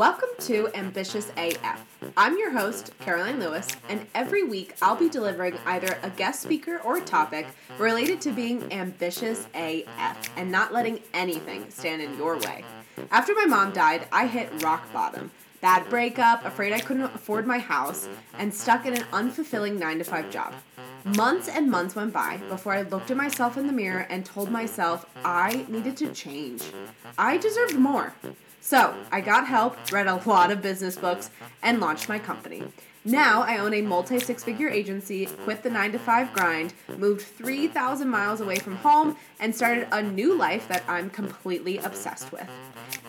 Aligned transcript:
Welcome 0.00 0.30
to 0.46 0.70
Ambitious 0.74 1.30
AF. 1.36 1.86
I'm 2.16 2.38
your 2.38 2.52
host, 2.52 2.94
Caroline 3.00 3.38
Lewis, 3.38 3.68
and 3.90 4.06
every 4.14 4.42
week 4.42 4.74
I'll 4.80 4.96
be 4.96 5.10
delivering 5.10 5.58
either 5.66 5.98
a 6.02 6.08
guest 6.08 6.40
speaker 6.40 6.78
or 6.78 7.00
topic 7.00 7.46
related 7.76 8.18
to 8.22 8.32
being 8.32 8.72
ambitious 8.72 9.46
AF 9.54 10.30
and 10.38 10.50
not 10.50 10.72
letting 10.72 11.00
anything 11.12 11.68
stand 11.68 12.00
in 12.00 12.16
your 12.16 12.38
way. 12.38 12.64
After 13.10 13.34
my 13.34 13.44
mom 13.44 13.72
died, 13.72 14.08
I 14.10 14.26
hit 14.26 14.62
rock 14.62 14.90
bottom. 14.90 15.30
Bad 15.60 15.90
breakup, 15.90 16.46
afraid 16.46 16.72
I 16.72 16.80
couldn't 16.80 17.02
afford 17.02 17.46
my 17.46 17.58
house, 17.58 18.08
and 18.38 18.54
stuck 18.54 18.86
in 18.86 18.94
an 18.94 19.04
unfulfilling 19.12 19.78
9 19.78 19.98
to 19.98 20.04
5 20.04 20.30
job. 20.30 20.54
Months 21.04 21.46
and 21.46 21.70
months 21.70 21.94
went 21.94 22.14
by 22.14 22.38
before 22.48 22.72
I 22.72 22.82
looked 22.82 23.10
at 23.10 23.18
myself 23.18 23.58
in 23.58 23.66
the 23.66 23.72
mirror 23.74 24.06
and 24.08 24.24
told 24.24 24.50
myself 24.50 25.04
I 25.26 25.66
needed 25.68 25.98
to 25.98 26.14
change. 26.14 26.62
I 27.18 27.36
deserved 27.36 27.74
more. 27.74 28.14
So 28.60 28.94
I 29.10 29.20
got 29.20 29.46
help, 29.46 29.76
read 29.90 30.06
a 30.06 30.22
lot 30.26 30.50
of 30.50 30.62
business 30.62 30.96
books, 30.96 31.30
and 31.62 31.80
launched 31.80 32.08
my 32.08 32.18
company. 32.18 32.62
Now 33.04 33.40
I 33.40 33.56
own 33.56 33.72
a 33.72 33.80
multi 33.80 34.20
six 34.20 34.44
figure 34.44 34.68
agency, 34.68 35.24
quit 35.24 35.62
the 35.62 35.70
9 35.70 35.92
to 35.92 35.98
5 35.98 36.34
grind, 36.34 36.74
moved 36.98 37.22
3,000 37.22 38.06
miles 38.06 38.42
away 38.42 38.56
from 38.56 38.76
home, 38.76 39.16
and 39.38 39.56
started 39.56 39.88
a 39.90 40.02
new 40.02 40.36
life 40.36 40.68
that 40.68 40.84
I'm 40.86 41.08
completely 41.08 41.78
obsessed 41.78 42.30
with. 42.30 42.46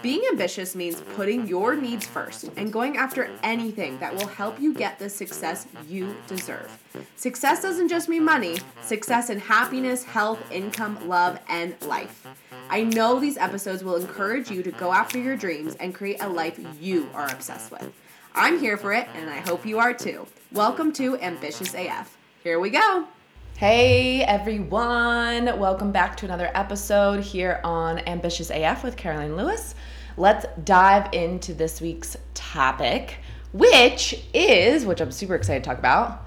Being 0.02 0.24
ambitious 0.32 0.76
means 0.76 1.02
putting 1.16 1.46
your 1.46 1.76
needs 1.76 2.06
first 2.06 2.50
and 2.56 2.72
going 2.72 2.96
after 2.96 3.30
anything 3.44 4.00
that 4.00 4.16
will 4.16 4.28
help 4.28 4.60
you 4.62 4.74
get 4.74 4.98
the 4.98 5.10
success 5.10 5.68
you 5.88 6.16
deserve. 6.26 6.72
Success 7.18 7.62
doesn't 7.62 7.90
just 7.90 8.08
mean 8.08 8.24
money, 8.24 8.60
success 8.82 9.30
in 9.30 9.40
happiness, 9.40 10.06
health, 10.06 10.40
income, 10.52 11.08
love, 11.08 11.38
and 11.50 11.76
life. 11.82 12.26
I 12.74 12.84
know 12.84 13.20
these 13.20 13.36
episodes 13.36 13.84
will 13.84 13.98
encourage 13.98 14.50
you 14.50 14.64
to 14.64 14.72
go 14.72 14.94
after 14.94 15.20
your 15.20 15.36
dreams 15.36 15.76
and 15.76 15.94
create 15.94 16.22
a 16.22 16.30
life 16.30 16.58
you 16.80 17.10
are 17.14 17.28
obsessed 17.28 17.70
with. 17.70 17.92
I'm 18.34 18.60
here 18.60 18.78
for 18.78 18.94
it, 18.94 19.10
and 19.14 19.30
I 19.30 19.40
hope 19.40 19.66
you 19.66 19.78
are 19.78 19.94
too. 19.94 20.26
Welcome 20.54 20.94
to 20.94 21.20
Ambitious 21.20 21.74
AF. 21.74 22.18
Here 22.42 22.62
we 22.62 22.70
go. 22.70 23.08
Hey 23.58 24.22
everyone, 24.22 25.60
welcome 25.60 25.92
back 25.92 26.16
to 26.16 26.26
another 26.26 26.50
episode 26.56 27.20
here 27.20 27.60
on 27.66 28.00
Ambitious 28.08 28.50
AF 28.50 28.86
with 28.86 28.96
Caroline 28.96 29.36
Lewis. 29.36 29.76
Let's 30.16 30.46
dive 30.64 31.14
into 31.14 31.54
this 31.54 31.82
week's 31.82 32.16
topic, 32.34 33.18
which 33.52 34.24
is, 34.34 34.86
which 34.86 35.02
I'm 35.02 35.12
super 35.12 35.36
excited 35.36 35.66
to 35.66 35.70
talk 35.70 35.78
about, 35.78 36.26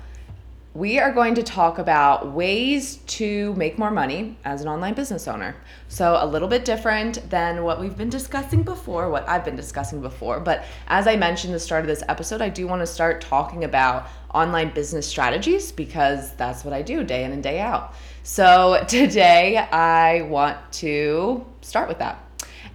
we 0.75 0.98
are 0.98 1.12
going 1.12 1.36
to 1.36 1.42
talk 1.44 1.78
about 1.78 2.33
ways 2.33 2.97
to 3.06 3.55
make 3.55 3.78
more 3.78 3.92
money 3.92 4.36
as 4.44 4.61
an 4.61 4.67
online 4.67 4.92
business 4.92 5.28
owner. 5.28 5.55
So, 5.86 6.19
a 6.20 6.27
little 6.27 6.48
bit 6.48 6.64
different 6.64 7.30
than 7.30 7.62
what 7.62 7.80
we've 7.80 7.97
been 7.97 8.11
discussing 8.11 8.64
before, 8.64 9.08
what 9.08 9.28
I've 9.28 9.45
been 9.45 9.55
discussing 9.55 10.00
before. 10.00 10.41
But 10.41 10.64
as 10.89 11.06
I 11.06 11.14
mentioned 11.14 11.52
at 11.52 11.56
the 11.56 11.61
start 11.61 11.83
of 11.83 11.86
this 11.86 12.02
episode, 12.08 12.42
I 12.42 12.48
do 12.48 12.67
want 12.67 12.83
to 12.83 12.89
start 12.89 13.20
talking 13.20 13.62
about 13.62 14.08
online 14.34 14.75
business 14.75 15.06
strategies 15.06 15.70
because 15.70 16.34
that's 16.34 16.64
what 16.64 16.75
I 16.75 16.83
do 16.83 17.05
day 17.05 17.22
in 17.22 17.30
and 17.30 17.42
day 17.42 17.61
out. 17.61 17.95
So, 18.25 18.84
today 18.89 19.58
I 19.58 20.22
want 20.22 20.58
to 20.72 21.47
start 21.61 21.89
with 21.89 22.00
that. 22.00 22.20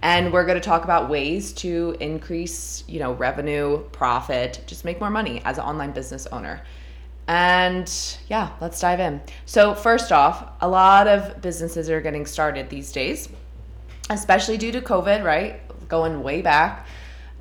And 0.00 0.32
we're 0.32 0.46
going 0.46 0.58
to 0.58 0.64
talk 0.64 0.84
about 0.84 1.10
ways 1.10 1.52
to 1.54 1.94
increase, 2.00 2.82
you 2.88 2.98
know, 2.98 3.12
revenue, 3.12 3.82
profit, 3.90 4.62
just 4.66 4.86
make 4.86 5.00
more 5.00 5.10
money 5.10 5.42
as 5.44 5.58
an 5.58 5.64
online 5.64 5.90
business 5.90 6.26
owner. 6.28 6.62
And 7.30 7.88
yeah, 8.28 8.50
let's 8.60 8.80
dive 8.80 8.98
in. 8.98 9.20
So, 9.46 9.76
first 9.76 10.10
off, 10.10 10.50
a 10.60 10.68
lot 10.68 11.06
of 11.06 11.40
businesses 11.40 11.88
are 11.88 12.00
getting 12.00 12.26
started 12.26 12.68
these 12.68 12.90
days, 12.90 13.28
especially 14.10 14.58
due 14.58 14.72
to 14.72 14.80
COVID, 14.80 15.22
right? 15.22 15.62
Going 15.88 16.24
way 16.24 16.42
back. 16.42 16.88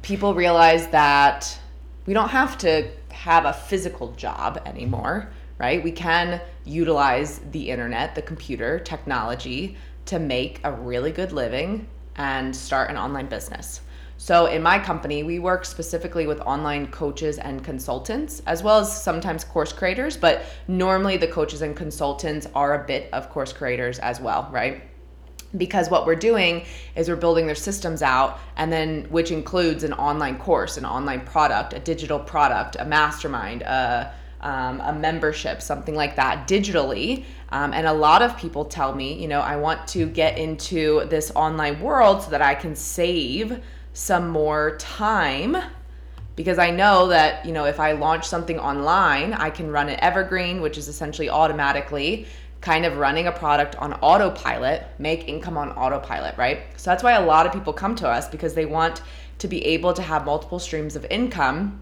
People 0.03 0.35
realize 0.35 0.87
that 0.89 1.59
we 2.05 2.13
don't 2.13 2.29
have 2.29 2.55
to 2.59 2.87
have 3.09 3.45
a 3.45 3.53
physical 3.53 4.11
job 4.11 4.61
anymore, 4.67 5.31
right? 5.57 5.83
We 5.83 5.91
can 5.91 6.39
utilize 6.65 7.39
the 7.49 7.71
internet, 7.71 8.13
the 8.13 8.21
computer, 8.21 8.77
technology 8.77 9.75
to 10.05 10.19
make 10.19 10.61
a 10.63 10.71
really 10.71 11.11
good 11.11 11.31
living 11.31 11.87
and 12.15 12.55
start 12.55 12.91
an 12.91 12.97
online 12.97 13.25
business. 13.25 13.81
So, 14.21 14.47
in 14.47 14.61
my 14.61 14.79
company, 14.79 15.23
we 15.23 15.39
work 15.39 15.63
specifically 15.63 16.27
with 16.27 16.41
online 16.41 16.87
coaches 16.87 17.37
and 17.37 17.63
consultants, 17.63 18.41
as 18.45 18.61
well 18.61 18.79
as 18.79 19.01
sometimes 19.01 19.45
course 19.45 19.71
creators, 19.71 20.17
but 20.17 20.43
normally 20.67 21.15
the 21.15 21.25
coaches 21.27 21.61
and 21.61 21.73
consultants 21.73 22.45
are 22.53 22.83
a 22.83 22.85
bit 22.85 23.07
of 23.13 23.29
course 23.29 23.53
creators 23.53 23.97
as 23.99 24.19
well, 24.19 24.49
right? 24.51 24.83
Because 25.55 25.89
what 25.89 26.05
we're 26.05 26.17
doing 26.17 26.65
is 26.97 27.07
we're 27.07 27.15
building 27.15 27.45
their 27.45 27.55
systems 27.55 28.01
out, 28.01 28.41
and 28.57 28.69
then 28.69 29.05
which 29.05 29.31
includes 29.31 29.85
an 29.85 29.93
online 29.93 30.37
course, 30.37 30.75
an 30.75 30.83
online 30.83 31.21
product, 31.21 31.71
a 31.71 31.79
digital 31.79 32.19
product, 32.19 32.75
a 32.77 32.83
mastermind, 32.83 33.61
a 33.61 34.13
um, 34.41 34.79
a 34.81 34.93
membership, 34.93 35.61
something 35.61 35.95
like 35.95 36.15
that, 36.15 36.47
digitally. 36.47 37.25
Um, 37.49 37.73
and 37.73 37.87
a 37.87 37.93
lot 37.93 38.21
of 38.21 38.37
people 38.37 38.63
tell 38.65 38.95
me, 38.95 39.21
you 39.21 39.27
know, 39.27 39.41
I 39.41 39.57
want 39.57 39.85
to 39.89 40.05
get 40.05 40.37
into 40.37 41.05
this 41.09 41.31
online 41.35 41.81
world 41.81 42.23
so 42.23 42.31
that 42.31 42.41
I 42.41 42.55
can 42.55 42.73
save 42.75 43.61
some 43.93 44.29
more 44.29 44.77
time 44.77 45.57
because 46.35 46.57
I 46.57 46.71
know 46.71 47.07
that, 47.07 47.45
you 47.45 47.51
know, 47.51 47.65
if 47.65 47.81
I 47.81 47.91
launch 47.91 48.25
something 48.25 48.59
online, 48.59 49.33
I 49.33 49.49
can 49.49 49.71
run 49.71 49.89
it 49.89 49.99
evergreen, 50.01 50.61
which 50.61 50.77
is 50.77 50.87
essentially 50.87 51.29
automatically 51.29 52.27
kind 52.61 52.85
of 52.85 52.97
running 52.97 53.27
a 53.27 53.31
product 53.31 53.75
on 53.75 53.93
autopilot, 53.95 54.85
make 54.99 55.27
income 55.27 55.57
on 55.57 55.71
autopilot, 55.71 56.37
right? 56.37 56.61
So 56.77 56.91
that's 56.91 57.03
why 57.03 57.13
a 57.13 57.25
lot 57.25 57.45
of 57.45 57.51
people 57.51 57.73
come 57.73 57.95
to 57.97 58.07
us 58.07 58.29
because 58.29 58.53
they 58.53 58.65
want 58.65 59.01
to 59.39 59.47
be 59.47 59.65
able 59.65 59.93
to 59.93 60.01
have 60.01 60.25
multiple 60.25 60.59
streams 60.59 60.95
of 60.95 61.05
income. 61.09 61.81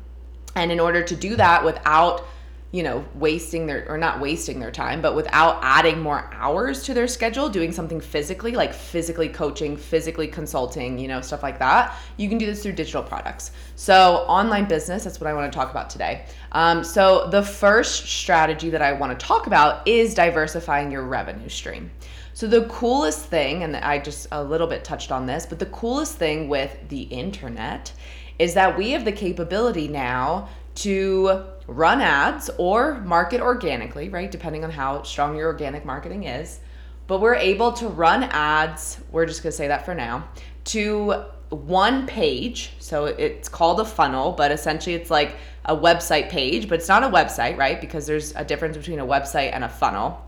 And 0.55 0.71
in 0.71 0.79
order 0.79 1.03
to 1.03 1.15
do 1.15 1.35
that 1.35 1.63
without 1.63 2.25
you 2.71 2.83
know, 2.83 3.05
wasting 3.15 3.65
their 3.65 3.89
or 3.89 3.97
not 3.97 4.19
wasting 4.19 4.59
their 4.59 4.71
time, 4.71 5.01
but 5.01 5.15
without 5.15 5.59
adding 5.61 6.01
more 6.01 6.29
hours 6.33 6.83
to 6.83 6.93
their 6.93 7.07
schedule, 7.07 7.47
doing 7.47 7.71
something 7.71 8.01
physically, 8.01 8.51
like 8.51 8.73
physically 8.73 9.29
coaching, 9.29 9.77
physically 9.77 10.27
consulting, 10.27 10.99
you 10.99 11.07
know, 11.07 11.21
stuff 11.21 11.43
like 11.43 11.59
that. 11.59 11.95
You 12.17 12.27
can 12.27 12.37
do 12.37 12.45
this 12.45 12.61
through 12.61 12.73
digital 12.73 13.01
products. 13.01 13.51
So, 13.77 14.25
online 14.27 14.65
business, 14.65 15.05
that's 15.05 15.19
what 15.21 15.29
I 15.29 15.33
want 15.33 15.51
to 15.51 15.57
talk 15.57 15.71
about 15.71 15.89
today. 15.89 16.25
Um, 16.51 16.83
so, 16.83 17.29
the 17.29 17.41
first 17.41 18.05
strategy 18.05 18.69
that 18.69 18.81
I 18.81 18.91
want 18.91 19.17
to 19.17 19.25
talk 19.25 19.47
about 19.47 19.87
is 19.87 20.13
diversifying 20.13 20.91
your 20.91 21.03
revenue 21.03 21.49
stream. 21.49 21.89
So, 22.33 22.47
the 22.47 22.65
coolest 22.65 23.27
thing, 23.27 23.63
and 23.63 23.77
I 23.77 23.97
just 23.97 24.27
a 24.33 24.43
little 24.43 24.67
bit 24.67 24.83
touched 24.83 25.13
on 25.13 25.25
this, 25.25 25.45
but 25.45 25.57
the 25.57 25.67
coolest 25.67 26.17
thing 26.17 26.49
with 26.49 26.77
the 26.89 27.03
internet 27.03 27.93
is 28.39 28.53
that 28.55 28.77
we 28.77 28.91
have 28.91 29.05
the 29.05 29.11
capability 29.11 29.87
now 29.87 30.49
to 30.77 31.43
run 31.65 32.01
ads 32.01 32.49
or 32.57 33.01
market 33.01 33.41
organically, 33.41 34.09
right? 34.09 34.29
Depending 34.29 34.63
on 34.63 34.69
how 34.69 35.03
strong 35.03 35.35
your 35.35 35.47
organic 35.47 35.85
marketing 35.85 36.23
is. 36.23 36.59
But 37.07 37.19
we're 37.19 37.35
able 37.35 37.71
to 37.73 37.87
run 37.87 38.23
ads, 38.23 38.99
we're 39.11 39.25
just 39.25 39.41
gonna 39.41 39.51
say 39.51 39.67
that 39.69 39.85
for 39.85 39.95
now, 39.95 40.27
to 40.65 41.25
one 41.49 42.05
page. 42.05 42.73
So 42.79 43.05
it's 43.05 43.49
called 43.49 43.79
a 43.79 43.85
funnel, 43.85 44.33
but 44.33 44.51
essentially 44.51 44.95
it's 44.95 45.09
like 45.09 45.35
a 45.65 45.75
website 45.75 46.29
page, 46.29 46.69
but 46.69 46.79
it's 46.79 46.87
not 46.87 47.03
a 47.03 47.09
website, 47.09 47.57
right? 47.57 47.79
Because 47.79 48.05
there's 48.05 48.35
a 48.35 48.45
difference 48.45 48.77
between 48.77 48.99
a 48.99 49.05
website 49.05 49.51
and 49.53 49.63
a 49.63 49.69
funnel, 49.69 50.23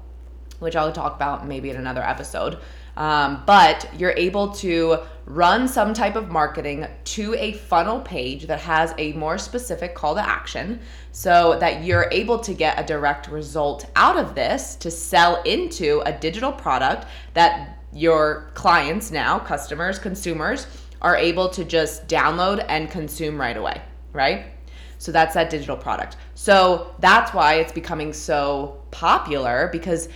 which 0.59 0.75
I'll 0.75 0.91
talk 0.91 1.15
about 1.15 1.47
maybe 1.47 1.69
in 1.69 1.75
another 1.75 2.01
episode. 2.01 2.57
Um, 2.99 3.43
but 3.45 3.89
you're 3.97 4.13
able 4.17 4.49
to 4.55 4.99
run 5.25 5.69
some 5.69 5.93
type 5.93 6.17
of 6.17 6.29
marketing 6.29 6.85
to 7.05 7.33
a 7.35 7.53
funnel 7.53 8.01
page 8.01 8.47
that 8.47 8.59
has 8.59 8.93
a 8.97 9.13
more 9.13 9.37
specific 9.37 9.95
call 9.95 10.15
to 10.15 10.21
action 10.21 10.81
so 11.13 11.57
that 11.59 11.83
you're 11.83 12.09
able 12.11 12.39
to 12.39 12.53
get 12.53 12.77
a 12.77 12.85
direct 12.85 13.29
result 13.29 13.85
out 13.95 14.17
of 14.17 14.35
this 14.35 14.75
to 14.75 14.91
sell 14.91 15.41
into 15.43 16.01
a 16.05 16.11
digital 16.11 16.51
product 16.51 17.07
that 17.35 17.79
your 17.93 18.51
clients 18.53 19.11
now, 19.11 19.39
customers, 19.39 19.97
consumers, 19.97 20.68
are 21.01 21.15
able 21.15 21.47
to 21.47 21.63
just 21.63 22.06
download 22.07 22.65
and 22.68 22.91
consume 22.91 23.39
right 23.39 23.56
away, 23.56 23.81
right? 24.12 24.47
So 24.97 25.13
that's 25.13 25.35
that 25.35 25.50
digital 25.50 25.77
product. 25.77 26.18
So 26.35 26.94
that's 27.00 27.33
why 27.33 27.56
it's 27.56 27.71
becoming 27.71 28.12
so 28.12 28.83
popular 28.91 29.69
because 29.71 30.09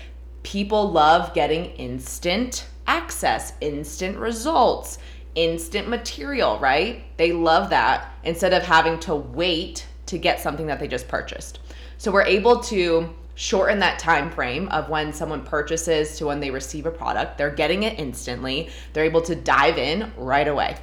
people 0.43 0.91
love 0.91 1.33
getting 1.33 1.67
instant 1.75 2.65
access, 2.87 3.53
instant 3.61 4.17
results, 4.17 4.99
instant 5.35 5.87
material, 5.87 6.59
right? 6.59 7.03
They 7.17 7.31
love 7.31 7.69
that 7.69 8.13
instead 8.23 8.53
of 8.53 8.63
having 8.63 8.99
to 9.01 9.15
wait 9.15 9.87
to 10.07 10.17
get 10.17 10.39
something 10.39 10.67
that 10.67 10.79
they 10.79 10.87
just 10.87 11.07
purchased. 11.07 11.59
So 11.97 12.11
we're 12.11 12.23
able 12.23 12.59
to 12.63 13.13
shorten 13.35 13.79
that 13.79 13.97
time 13.97 14.29
frame 14.29 14.67
of 14.69 14.89
when 14.89 15.11
someone 15.11 15.43
purchases 15.43 16.17
to 16.17 16.25
when 16.25 16.39
they 16.39 16.51
receive 16.51 16.85
a 16.85 16.91
product. 16.91 17.37
They're 17.37 17.49
getting 17.49 17.83
it 17.83 17.99
instantly. 17.99 18.69
They're 18.93 19.05
able 19.05 19.21
to 19.23 19.35
dive 19.35 19.77
in 19.77 20.11
right 20.17 20.47
away. 20.47 20.77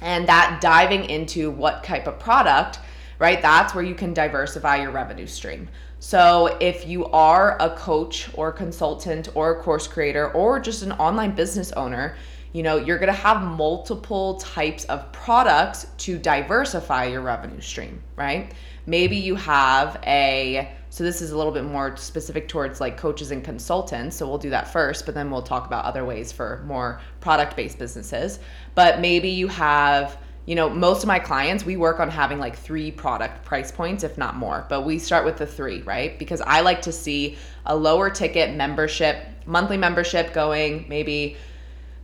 And 0.00 0.26
that 0.28 0.60
diving 0.60 1.08
into 1.10 1.50
what 1.50 1.84
type 1.84 2.06
of 2.06 2.18
product, 2.18 2.78
right? 3.18 3.40
That's 3.40 3.74
where 3.74 3.84
you 3.84 3.94
can 3.94 4.14
diversify 4.14 4.76
your 4.76 4.90
revenue 4.90 5.26
stream. 5.26 5.68
So, 6.08 6.56
if 6.60 6.86
you 6.86 7.06
are 7.06 7.60
a 7.60 7.68
coach 7.70 8.28
or 8.34 8.52
consultant 8.52 9.30
or 9.34 9.58
a 9.58 9.60
course 9.60 9.88
creator 9.88 10.30
or 10.30 10.60
just 10.60 10.84
an 10.84 10.92
online 10.92 11.32
business 11.32 11.72
owner, 11.72 12.14
you 12.52 12.62
know, 12.62 12.76
you're 12.76 13.00
going 13.00 13.12
to 13.12 13.20
have 13.20 13.42
multiple 13.42 14.36
types 14.36 14.84
of 14.84 15.10
products 15.10 15.88
to 15.98 16.16
diversify 16.16 17.06
your 17.06 17.22
revenue 17.22 17.60
stream, 17.60 18.00
right? 18.14 18.52
Maybe 18.86 19.16
you 19.16 19.34
have 19.34 20.00
a 20.06 20.70
so 20.90 21.02
this 21.02 21.20
is 21.20 21.32
a 21.32 21.36
little 21.36 21.52
bit 21.52 21.64
more 21.64 21.96
specific 21.96 22.46
towards 22.46 22.80
like 22.80 22.96
coaches 22.96 23.32
and 23.32 23.42
consultants. 23.42 24.14
So 24.14 24.28
we'll 24.28 24.38
do 24.38 24.50
that 24.50 24.72
first, 24.72 25.06
but 25.06 25.14
then 25.16 25.28
we'll 25.28 25.42
talk 25.42 25.66
about 25.66 25.86
other 25.86 26.04
ways 26.04 26.30
for 26.30 26.62
more 26.68 27.00
product-based 27.18 27.80
businesses. 27.80 28.38
But 28.76 29.00
maybe 29.00 29.30
you 29.30 29.48
have 29.48 30.18
you 30.46 30.54
know, 30.54 30.70
most 30.70 31.02
of 31.02 31.08
my 31.08 31.18
clients, 31.18 31.64
we 31.64 31.76
work 31.76 31.98
on 31.98 32.08
having 32.08 32.38
like 32.38 32.56
three 32.56 32.92
product 32.92 33.44
price 33.44 33.72
points, 33.72 34.04
if 34.04 34.16
not 34.16 34.36
more, 34.36 34.64
but 34.68 34.82
we 34.82 34.98
start 34.98 35.24
with 35.24 35.36
the 35.36 35.46
three, 35.46 35.82
right? 35.82 36.16
Because 36.18 36.40
I 36.40 36.60
like 36.60 36.82
to 36.82 36.92
see 36.92 37.36
a 37.66 37.76
lower 37.76 38.10
ticket 38.10 38.54
membership, 38.54 39.26
monthly 39.44 39.76
membership 39.76 40.32
going 40.32 40.86
maybe 40.88 41.36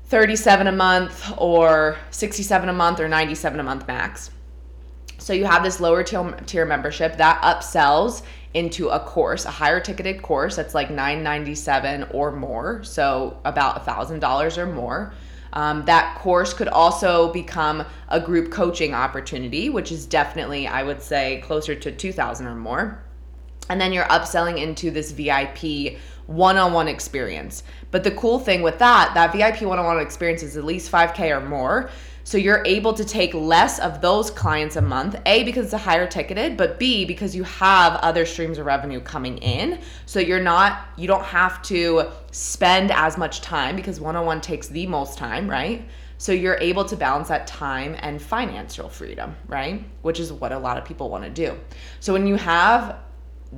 37 0.07 0.67
a 0.67 0.73
month 0.73 1.33
or 1.39 1.97
67 2.11 2.69
a 2.69 2.73
month 2.73 2.99
or 2.99 3.09
97 3.09 3.61
a 3.61 3.63
month 3.63 3.87
max. 3.87 4.31
So 5.19 5.33
you 5.33 5.45
have 5.45 5.63
this 5.63 5.79
lower 5.79 6.03
tier 6.03 6.67
membership 6.67 7.17
that 7.19 7.41
upsells 7.43 8.23
into 8.55 8.89
a 8.89 8.99
course, 8.99 9.45
a 9.45 9.53
higher 9.53 9.79
ticketed 9.79 10.21
course 10.21 10.57
that's 10.57 10.75
like 10.75 10.91
997 10.91 12.09
or 12.11 12.33
more, 12.33 12.83
so 12.83 13.39
about 13.45 13.87
$1,000 13.87 14.59
or 14.59 14.67
more. 14.67 15.15
Um, 15.53 15.85
that 15.85 16.17
course 16.19 16.55
could 16.55 16.69
also 16.69 17.33
become 17.33 17.85
a 18.09 18.21
group 18.21 18.51
coaching 18.51 18.95
opportunity, 18.95 19.69
which 19.69 19.93
is 19.93 20.07
definitely, 20.07 20.67
I 20.67 20.83
would 20.83 21.03
say, 21.03 21.43
closer 21.45 21.75
to 21.75 21.93
2000 21.93 22.47
or 22.47 22.55
more. 22.55 23.03
And 23.69 23.81
then 23.81 23.93
you're 23.93 24.05
upselling 24.05 24.61
into 24.61 24.91
this 24.91 25.13
VIP 25.13 25.99
one-on-one 26.27 26.89
experience. 26.89 27.63
But 27.91 28.05
the 28.05 28.11
cool 28.13 28.39
thing 28.39 28.63
with 28.63 28.79
that, 28.79 29.13
that 29.15 29.33
VIP 29.33 29.63
one-on-one 29.63 30.01
experience 30.01 30.43
is 30.43 30.57
at 30.57 30.65
least 30.65 30.91
5k 30.91 31.37
or 31.37 31.41
more. 31.41 31.91
So 32.25 32.39
you're 32.39 32.63
able 32.65 32.93
to 32.95 33.05
take 33.05 33.35
less 33.35 33.81
of 33.81 34.01
those 34.01 34.31
clients 34.31 34.77
a 34.77 34.83
month, 34.83 35.17
A 35.27 35.43
because 35.43 35.65
it's 35.67 35.75
a 35.75 35.79
higher 35.79 36.07
ticketed, 36.07 36.57
but 36.57 36.79
B 36.79 37.05
because 37.05 37.35
you 37.35 37.43
have 37.43 37.95
other 37.97 38.25
streams 38.25 38.59
of 38.59 38.67
revenue 38.67 39.01
coming 39.01 39.39
in. 39.39 39.81
So 40.07 40.21
you're 40.21 40.43
not 40.43 40.89
you 40.97 41.09
don't 41.09 41.25
have 41.25 41.63
to 41.63 42.11
spend 42.31 42.93
as 42.93 43.19
much 43.19 43.41
time 43.41 43.75
because 43.75 44.01
one-on-one 44.01 44.41
takes 44.41 44.69
the 44.69 44.87
most 44.87 45.19
time, 45.19 45.51
right? 45.51 45.89
So 46.19 46.31
you're 46.31 46.59
able 46.59 46.85
to 46.85 46.97
balance 46.97 47.27
that 47.29 47.49
time 47.49 47.97
and 47.99 48.23
financial 48.23 48.89
freedom, 48.89 49.35
right? 49.49 49.85
Which 50.03 50.21
is 50.21 50.33
what 50.33 50.53
a 50.53 50.59
lot 50.59 50.79
of 50.79 50.85
people 50.85 51.11
want 51.11 51.25
to 51.25 51.31
do. 51.31 51.59
So 51.99 52.13
when 52.13 52.29
you 52.29 52.37
have 52.37 53.01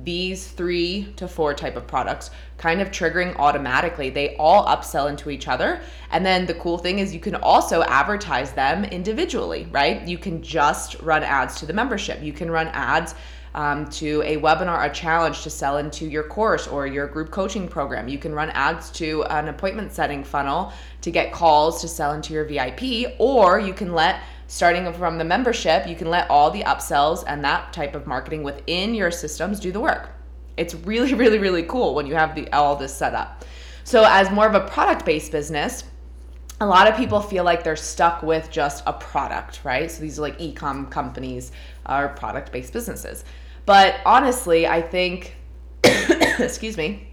these 0.03 0.47
three 0.47 1.13
to 1.15 1.27
four 1.27 1.53
type 1.53 1.75
of 1.75 1.87
products 1.87 2.31
kind 2.57 2.81
of 2.81 2.91
triggering 2.91 3.35
automatically. 3.37 4.09
They 4.09 4.35
all 4.37 4.65
upsell 4.65 5.09
into 5.09 5.29
each 5.29 5.47
other. 5.47 5.81
And 6.11 6.25
then 6.25 6.45
the 6.45 6.53
cool 6.55 6.77
thing 6.77 6.99
is 6.99 7.13
you 7.13 7.19
can 7.19 7.35
also 7.35 7.81
advertise 7.83 8.51
them 8.51 8.85
individually 8.85 9.65
right? 9.71 10.07
You 10.07 10.17
can 10.17 10.41
just 10.41 10.99
run 11.01 11.23
ads 11.23 11.59
to 11.59 11.65
the 11.65 11.73
membership. 11.73 12.21
You 12.21 12.33
can 12.33 12.49
run 12.49 12.67
ads 12.69 13.15
um, 13.53 13.89
to 13.91 14.21
a 14.25 14.37
webinar, 14.37 14.89
a 14.89 14.93
challenge 14.93 15.43
to 15.43 15.49
sell 15.49 15.77
into 15.77 16.05
your 16.05 16.23
course 16.23 16.67
or 16.67 16.87
your 16.87 17.07
group 17.07 17.31
coaching 17.31 17.67
program. 17.67 18.07
You 18.09 18.17
can 18.17 18.33
run 18.33 18.49
ads 18.49 18.91
to 18.91 19.23
an 19.25 19.47
appointment 19.47 19.93
setting 19.93 20.23
funnel 20.23 20.73
to 21.01 21.11
get 21.11 21.31
calls 21.31 21.81
to 21.81 21.87
sell 21.87 22.13
into 22.13 22.33
your 22.33 22.43
VIP, 22.43 23.15
or 23.17 23.59
you 23.59 23.73
can 23.73 23.93
let 23.93 24.21
starting 24.47 24.91
from 24.93 25.17
the 25.17 25.23
membership, 25.23 25.87
you 25.87 25.95
can 25.95 26.09
let 26.09 26.29
all 26.29 26.51
the 26.51 26.61
upsells 26.61 27.23
and 27.27 27.43
that 27.43 27.73
type 27.73 27.95
of 27.95 28.05
marketing 28.05 28.43
within 28.43 28.93
your 28.93 29.11
systems 29.11 29.59
do 29.59 29.71
the 29.71 29.79
work. 29.79 30.09
It's 30.57 30.75
really, 30.75 31.13
really, 31.23 31.37
really 31.37 31.63
cool 31.63 31.95
when 31.95 32.05
you 32.05 32.15
have 32.15 32.35
the 32.35 32.51
all 32.53 32.75
this 32.75 32.95
set 32.95 33.13
up. 33.13 33.43
So, 33.83 34.03
as 34.07 34.31
more 34.31 34.47
of 34.47 34.55
a 34.55 34.67
product 34.67 35.05
based 35.05 35.31
business, 35.31 35.83
a 36.61 36.65
lot 36.65 36.87
of 36.87 36.95
people 36.95 37.19
feel 37.19 37.43
like 37.43 37.63
they're 37.63 37.75
stuck 37.75 38.23
with 38.23 38.49
just 38.49 38.83
a 38.87 38.93
product, 38.93 39.61
right? 39.63 39.91
So, 39.91 40.01
these 40.01 40.17
are 40.17 40.23
like 40.23 40.39
e 40.39 40.53
com 40.53 40.87
companies 40.87 41.51
or 41.87 42.09
product 42.09 42.51
based 42.51 42.73
businesses. 42.73 43.23
But 43.65 43.95
honestly, 44.05 44.67
I 44.67 44.81
think, 44.81 45.35
excuse 45.83 46.77
me, 46.77 47.07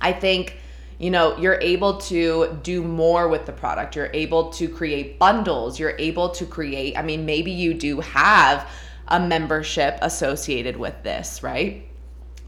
I 0.00 0.12
think 0.12 0.56
you 1.00 1.10
know 1.10 1.36
you're 1.38 1.58
able 1.62 1.96
to 1.96 2.58
do 2.62 2.84
more 2.84 3.26
with 3.26 3.46
the 3.46 3.52
product. 3.52 3.96
You're 3.96 4.10
able 4.12 4.50
to 4.50 4.68
create 4.68 5.18
bundles. 5.18 5.80
You're 5.80 5.96
able 5.98 6.28
to 6.28 6.44
create 6.44 6.96
i 6.96 7.02
mean 7.02 7.24
maybe 7.24 7.50
you 7.50 7.74
do 7.74 8.00
have 8.00 8.68
a 9.08 9.18
membership 9.18 9.98
associated 10.02 10.76
with 10.76 11.02
this 11.02 11.42
right? 11.42 11.86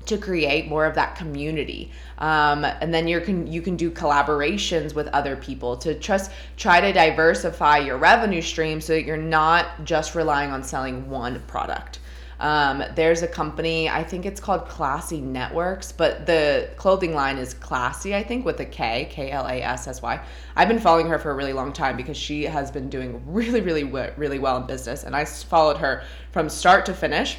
To 0.06 0.18
create 0.18 0.68
more 0.68 0.84
of 0.84 0.96
that 0.96 1.14
community. 1.16 1.92
Um, 2.18 2.64
and 2.64 2.92
then 2.92 3.08
you 3.08 3.20
can 3.20 3.46
you 3.46 3.62
can 3.62 3.76
do 3.76 3.90
collaborations 3.90 4.94
with 4.94 5.06
other 5.08 5.34
people 5.34 5.76
to 5.78 5.98
just 5.98 6.30
try 6.56 6.80
to 6.80 6.92
diversify 6.92 7.78
your 7.78 7.96
revenue 7.96 8.42
stream 8.42 8.80
so 8.80 8.92
that 8.92 9.04
you're 9.04 9.16
not 9.16 9.84
just 9.84 10.14
relying 10.14 10.50
on 10.50 10.62
selling 10.62 11.08
one 11.08 11.40
product 11.46 12.00
um, 12.42 12.82
there's 12.96 13.22
a 13.22 13.28
company, 13.28 13.88
I 13.88 14.02
think 14.02 14.26
it's 14.26 14.40
called 14.40 14.66
Klassy 14.66 15.20
Networks, 15.20 15.92
but 15.92 16.26
the 16.26 16.68
clothing 16.76 17.14
line 17.14 17.38
is 17.38 17.54
Klassy, 17.54 18.16
I 18.16 18.24
think, 18.24 18.44
with 18.44 18.58
a 18.58 18.64
K, 18.64 19.08
K 19.12 19.30
L 19.30 19.46
A 19.46 19.62
S 19.62 19.86
S 19.86 20.02
Y. 20.02 20.20
I've 20.56 20.66
been 20.66 20.80
following 20.80 21.06
her 21.06 21.20
for 21.20 21.30
a 21.30 21.34
really 21.34 21.52
long 21.52 21.72
time 21.72 21.96
because 21.96 22.16
she 22.16 22.42
has 22.42 22.68
been 22.72 22.90
doing 22.90 23.22
really, 23.32 23.60
really, 23.60 23.84
really 23.84 24.40
well 24.40 24.56
in 24.56 24.66
business. 24.66 25.04
And 25.04 25.14
I 25.14 25.24
followed 25.24 25.76
her 25.76 26.02
from 26.32 26.48
start 26.48 26.84
to 26.86 26.94
finish. 26.94 27.38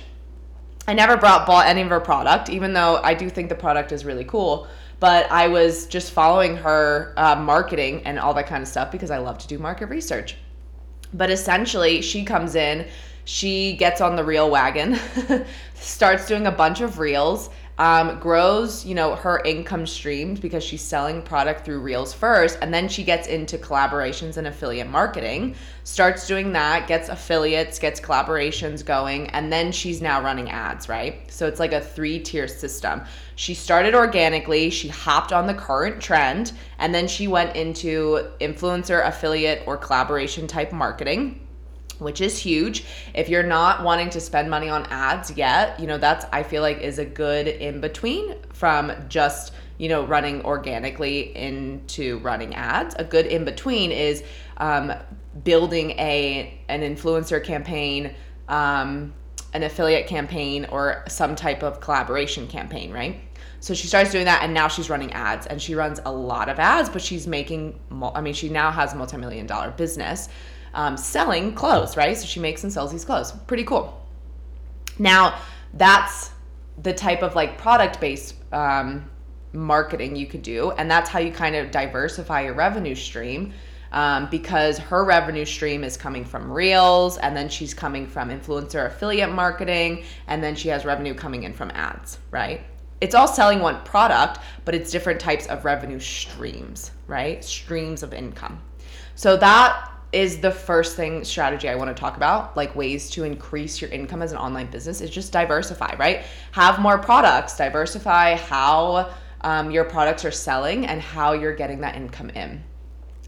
I 0.87 0.93
never 0.93 1.17
brought 1.17 1.45
bought 1.45 1.67
any 1.67 1.81
of 1.81 1.89
her 1.89 1.99
product, 1.99 2.49
even 2.49 2.71
though 2.71 3.01
I 3.03 3.13
do 3.13 3.29
think 3.29 3.49
the 3.49 3.55
product 3.55 3.91
is 3.91 4.05
really 4.05 4.23
cool. 4.23 4.67
But 5.01 5.29
I 5.29 5.49
was 5.49 5.85
just 5.85 6.13
following 6.13 6.55
her 6.55 7.13
uh, 7.17 7.35
marketing 7.35 8.03
and 8.05 8.17
all 8.17 8.33
that 8.35 8.47
kind 8.47 8.61
of 8.61 8.69
stuff 8.69 8.89
because 8.89 9.11
I 9.11 9.17
love 9.17 9.37
to 9.39 9.47
do 9.49 9.59
market 9.59 9.87
research. 9.87 10.37
But 11.13 11.29
essentially, 11.29 12.01
she 12.01 12.23
comes 12.23 12.55
in 12.55 12.87
she 13.25 13.73
gets 13.73 14.01
on 14.01 14.15
the 14.15 14.23
reel 14.23 14.49
wagon, 14.49 14.97
starts 15.75 16.27
doing 16.27 16.47
a 16.47 16.51
bunch 16.51 16.81
of 16.81 16.99
reels, 16.99 17.49
um, 17.77 18.19
grows, 18.19 18.85
you 18.85 18.93
know, 18.93 19.15
her 19.15 19.41
income 19.45 19.87
streams 19.87 20.39
because 20.39 20.63
she's 20.63 20.81
selling 20.81 21.23
product 21.23 21.65
through 21.65 21.79
reels 21.79 22.13
first, 22.13 22.59
and 22.61 22.71
then 22.71 22.87
she 22.87 23.03
gets 23.03 23.27
into 23.27 23.57
collaborations 23.57 24.37
and 24.37 24.45
affiliate 24.45 24.87
marketing. 24.87 25.55
Starts 25.83 26.27
doing 26.27 26.53
that, 26.53 26.87
gets 26.87 27.09
affiliates, 27.09 27.79
gets 27.79 27.99
collaborations 27.99 28.85
going, 28.85 29.27
and 29.29 29.51
then 29.51 29.71
she's 29.71 30.01
now 30.01 30.21
running 30.21 30.51
ads, 30.51 30.87
right? 30.87 31.31
So 31.31 31.47
it's 31.47 31.59
like 31.59 31.73
a 31.73 31.81
three 31.81 32.19
tier 32.19 32.47
system. 32.47 33.01
She 33.35 33.55
started 33.55 33.95
organically, 33.95 34.69
she 34.69 34.89
hopped 34.89 35.33
on 35.33 35.47
the 35.47 35.55
current 35.55 35.99
trend, 35.99 36.51
and 36.77 36.93
then 36.93 37.07
she 37.07 37.27
went 37.27 37.55
into 37.55 38.27
influencer, 38.39 39.07
affiliate, 39.07 39.63
or 39.65 39.77
collaboration 39.77 40.45
type 40.45 40.71
marketing 40.71 41.39
which 42.03 42.21
is 42.21 42.37
huge. 42.37 42.85
If 43.13 43.29
you're 43.29 43.43
not 43.43 43.83
wanting 43.83 44.09
to 44.11 44.19
spend 44.19 44.49
money 44.49 44.69
on 44.69 44.85
ads 44.87 45.35
yet, 45.35 45.79
you 45.79 45.87
know, 45.87 45.97
that's 45.97 46.25
I 46.31 46.43
feel 46.43 46.61
like 46.61 46.79
is 46.79 46.99
a 46.99 47.05
good 47.05 47.47
in 47.47 47.81
between 47.81 48.35
from 48.53 48.91
just, 49.09 49.53
you 49.77 49.89
know, 49.89 50.05
running 50.05 50.43
organically 50.45 51.35
into 51.35 52.19
running 52.19 52.55
ads. 52.55 52.95
A 52.99 53.03
good 53.03 53.25
in 53.25 53.45
between 53.45 53.91
is 53.91 54.23
um, 54.57 54.93
building 55.43 55.91
a 55.91 56.59
an 56.69 56.81
influencer 56.81 57.43
campaign, 57.43 58.13
um, 58.47 59.13
an 59.53 59.63
affiliate 59.63 60.07
campaign, 60.07 60.65
or 60.71 61.03
some 61.07 61.35
type 61.35 61.63
of 61.63 61.79
collaboration 61.79 62.47
campaign, 62.47 62.91
right? 62.91 63.19
So 63.59 63.73
she 63.73 63.87
starts 63.87 64.11
doing 64.11 64.25
that, 64.25 64.43
and 64.43 64.53
now 64.53 64.67
she's 64.67 64.89
running 64.89 65.13
ads, 65.13 65.47
and 65.47 65.61
she 65.61 65.73
runs 65.73 66.01
a 66.05 66.11
lot 66.11 66.49
of 66.49 66.59
ads, 66.59 66.89
but 66.89 67.01
she's 67.01 67.27
making. 67.27 67.79
I 68.13 68.19
mean, 68.19 68.33
she 68.33 68.49
now 68.49 68.71
has 68.71 68.93
a 68.93 68.97
multi-million 68.97 69.47
dollar 69.47 69.71
business 69.71 70.27
um, 70.73 70.97
selling 70.97 71.53
clothes, 71.53 71.95
right? 71.95 72.17
So 72.17 72.25
she 72.25 72.39
makes 72.39 72.63
and 72.63 72.71
sells 72.71 72.91
these 72.91 73.05
clothes. 73.05 73.31
Pretty 73.47 73.63
cool. 73.63 74.01
Now, 74.99 75.39
that's 75.73 76.31
the 76.81 76.93
type 76.93 77.21
of 77.21 77.35
like 77.35 77.57
product 77.57 77.99
based 77.99 78.35
um, 78.51 79.09
marketing 79.53 80.15
you 80.15 80.25
could 80.25 80.41
do. 80.41 80.71
And 80.71 80.89
that's 80.89 81.09
how 81.09 81.19
you 81.19 81.31
kind 81.31 81.55
of 81.55 81.71
diversify 81.71 82.41
your 82.41 82.53
revenue 82.53 82.95
stream. 82.95 83.53
Um, 83.91 84.27
because 84.31 84.79
her 84.79 85.05
revenue 85.05 85.45
stream 85.45 85.83
is 85.83 85.97
coming 85.97 86.25
from 86.25 86.51
reels 86.51 87.19
and 87.19 87.37
then 87.37 87.47
she's 87.47 87.75
coming 87.75 88.07
from 88.07 88.29
influencer 88.29 88.87
affiliate 88.87 89.31
marketing 89.31 90.05
and 90.25 90.43
then 90.43 90.55
she 90.55 90.69
has 90.69 90.83
revenue 90.83 91.13
coming 91.13 91.43
in 91.43 91.53
from 91.53 91.69
ads 91.75 92.17
right 92.31 92.61
it's 93.01 93.13
all 93.13 93.27
selling 93.27 93.59
one 93.59 93.83
product 93.83 94.39
but 94.65 94.73
it's 94.73 94.89
different 94.89 95.19
types 95.19 95.45
of 95.45 95.63
revenue 95.63 95.99
streams 95.99 96.89
right 97.05 97.43
streams 97.43 98.01
of 98.01 98.15
income 98.15 98.59
so 99.13 99.37
that 99.37 99.92
is 100.13 100.39
the 100.39 100.51
first 100.51 100.95
thing 100.95 101.23
strategy 101.23 101.67
I 101.67 101.75
want 101.75 101.95
to 101.95 101.99
talk 101.99 102.15
about, 102.15 102.55
like 102.55 102.75
ways 102.75 103.09
to 103.11 103.23
increase 103.23 103.81
your 103.81 103.89
income 103.89 104.21
as 104.21 104.31
an 104.31 104.37
online 104.37 104.67
business 104.67 105.01
is 105.01 105.09
just 105.09 105.31
diversify, 105.33 105.95
right? 105.97 106.23
Have 106.51 106.79
more 106.79 106.99
products, 106.99 107.57
diversify 107.57 108.35
how 108.35 109.11
um, 109.41 109.71
your 109.71 109.83
products 109.83 110.23
are 110.23 110.31
selling 110.31 110.85
and 110.85 111.01
how 111.01 111.33
you're 111.33 111.55
getting 111.55 111.81
that 111.81 111.95
income 111.95 112.29
in. 112.29 112.63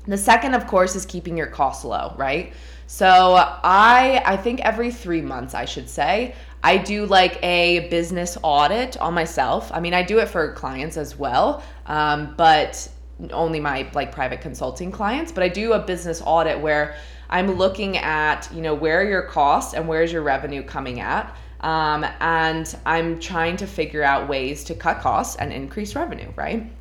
The 0.07 0.17
second, 0.17 0.53
of 0.53 0.67
course, 0.67 0.95
is 0.95 1.05
keeping 1.05 1.35
your 1.35 1.47
costs 1.47 1.83
low, 1.83 2.13
right? 2.15 2.53
So 2.87 3.07
I 3.35 4.21
I 4.23 4.37
think 4.37 4.61
every 4.61 4.91
three 4.91 5.21
months, 5.21 5.55
I 5.55 5.65
should 5.65 5.89
say, 5.89 6.35
I 6.63 6.77
do 6.77 7.07
like 7.07 7.43
a 7.43 7.89
business 7.89 8.37
audit 8.43 8.97
on 8.97 9.15
myself. 9.15 9.71
I 9.73 9.79
mean, 9.79 9.95
I 9.95 10.03
do 10.03 10.19
it 10.19 10.29
for 10.29 10.53
clients 10.53 10.97
as 10.97 11.17
well, 11.17 11.63
um, 11.87 12.35
but 12.37 12.87
only 13.31 13.59
my 13.59 13.89
like 13.93 14.11
private 14.11 14.41
consulting 14.41 14.91
clients, 14.91 15.31
but 15.31 15.43
I 15.43 15.49
do 15.49 15.73
a 15.73 15.79
business 15.79 16.21
audit 16.25 16.59
where 16.59 16.95
I'm 17.29 17.51
looking 17.51 17.97
at, 17.97 18.49
you 18.53 18.61
know, 18.61 18.73
where 18.73 19.01
are 19.01 19.09
your 19.09 19.23
costs 19.23 19.73
and 19.73 19.87
where's 19.87 20.11
your 20.11 20.21
revenue 20.21 20.63
coming 20.63 20.99
at. 20.99 21.35
Um, 21.61 22.05
and 22.19 22.77
I'm 22.85 23.19
trying 23.19 23.57
to 23.57 23.67
figure 23.67 24.03
out 24.03 24.29
ways 24.29 24.63
to 24.65 24.75
cut 24.75 24.99
costs 24.99 25.35
and 25.37 25.51
increase 25.51 25.95
revenue, 25.95 26.31
right? 26.35 26.71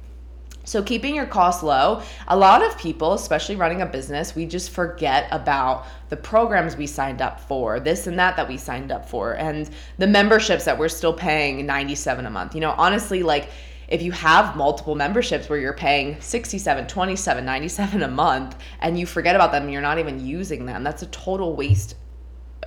So, 0.67 0.83
keeping 0.83 1.14
your 1.14 1.26
costs 1.26 1.62
low, 1.62 2.03
a 2.26 2.37
lot 2.37 2.62
of 2.62 2.76
people, 2.79 3.12
especially 3.12 3.57
running 3.57 3.83
a 3.83 3.87
business, 3.87 4.35
we 4.35 4.47
just 4.47 4.71
forget 4.71 5.29
about 5.31 5.87
the 6.09 6.17
programs 6.17 6.75
we 6.75 6.87
signed 6.87 7.21
up 7.21 7.38
for, 7.38 7.81
this 7.81 8.07
and 8.07 8.19
that 8.19 8.37
that 8.37 8.49
we 8.49 8.57
signed 8.57 8.91
up 8.91 9.09
for, 9.09 9.33
and 9.33 9.69
the 9.99 10.07
memberships 10.07 10.64
that 10.64 10.79
we're 10.79 10.88
still 10.88 11.12
paying 11.12 11.67
97 11.67 12.25
a 12.25 12.31
month. 12.31 12.55
You 12.55 12.62
know, 12.62 12.75
honestly, 12.79 13.23
like 13.23 13.50
if 13.95 14.03
you 14.03 14.11
have 14.11 14.57
multiple 14.57 14.97
memberships 14.97 15.49
where 15.49 15.59
you're 15.59 15.73
paying 15.73 16.21
67 16.21 16.89
27 16.89 17.45
97 17.45 18.03
a 18.03 18.09
month 18.09 18.57
and 18.81 18.99
you 18.99 19.07
forget 19.07 19.37
about 19.37 19.53
them 19.53 19.63
and 19.63 19.73
you're 19.73 19.81
not 19.81 20.01
even 20.01 20.19
using 20.19 20.67
them 20.67 20.83
that's 20.83 21.03
a 21.03 21.07
total 21.07 21.55
waste 21.55 21.95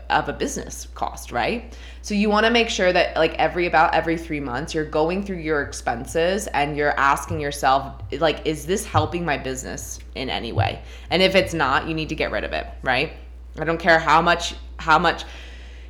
of 0.09 0.29
a 0.29 0.33
business 0.33 0.87
cost, 0.95 1.33
right? 1.33 1.77
So 2.01 2.13
you 2.13 2.29
want 2.29 2.45
to 2.45 2.49
make 2.49 2.69
sure 2.69 2.93
that 2.93 3.17
like 3.17 3.33
every 3.33 3.67
about 3.67 3.93
every 3.93 4.17
3 4.17 4.39
months 4.39 4.73
you're 4.73 4.85
going 4.85 5.21
through 5.21 5.39
your 5.39 5.63
expenses 5.63 6.47
and 6.47 6.77
you're 6.77 6.97
asking 6.97 7.41
yourself 7.41 8.01
like 8.13 8.45
is 8.47 8.65
this 8.65 8.85
helping 8.85 9.25
my 9.25 9.37
business 9.37 9.99
in 10.15 10.29
any 10.29 10.53
way? 10.53 10.81
And 11.09 11.21
if 11.21 11.35
it's 11.35 11.53
not, 11.53 11.89
you 11.89 11.93
need 11.93 12.07
to 12.07 12.15
get 12.15 12.31
rid 12.31 12.45
of 12.45 12.53
it, 12.53 12.67
right? 12.83 13.11
I 13.59 13.65
don't 13.65 13.79
care 13.79 13.99
how 13.99 14.21
much 14.21 14.55
how 14.79 14.97
much 14.97 15.25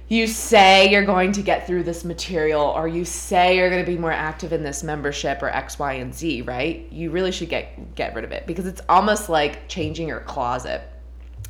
you 0.09 0.25
say 0.25 0.89
you're 0.89 1.05
going 1.05 1.33
to 1.33 1.41
get 1.41 1.67
through 1.67 1.83
this 1.83 2.05
material 2.05 2.61
or 2.61 2.87
you 2.87 3.03
say 3.03 3.57
you're 3.57 3.69
going 3.69 3.83
to 3.83 3.91
be 3.91 3.97
more 3.97 4.11
active 4.11 4.53
in 4.53 4.63
this 4.63 4.81
membership 4.81 5.41
or 5.43 5.49
x 5.49 5.77
y 5.77 5.93
and 5.93 6.15
z 6.15 6.41
right? 6.43 6.87
You 6.91 7.11
really 7.11 7.31
should 7.31 7.49
get 7.49 7.95
get 7.95 8.15
rid 8.15 8.23
of 8.23 8.31
it 8.31 8.47
because 8.47 8.65
it's 8.65 8.81
almost 8.87 9.27
like 9.27 9.67
changing 9.67 10.07
your 10.07 10.21
closet. 10.21 10.81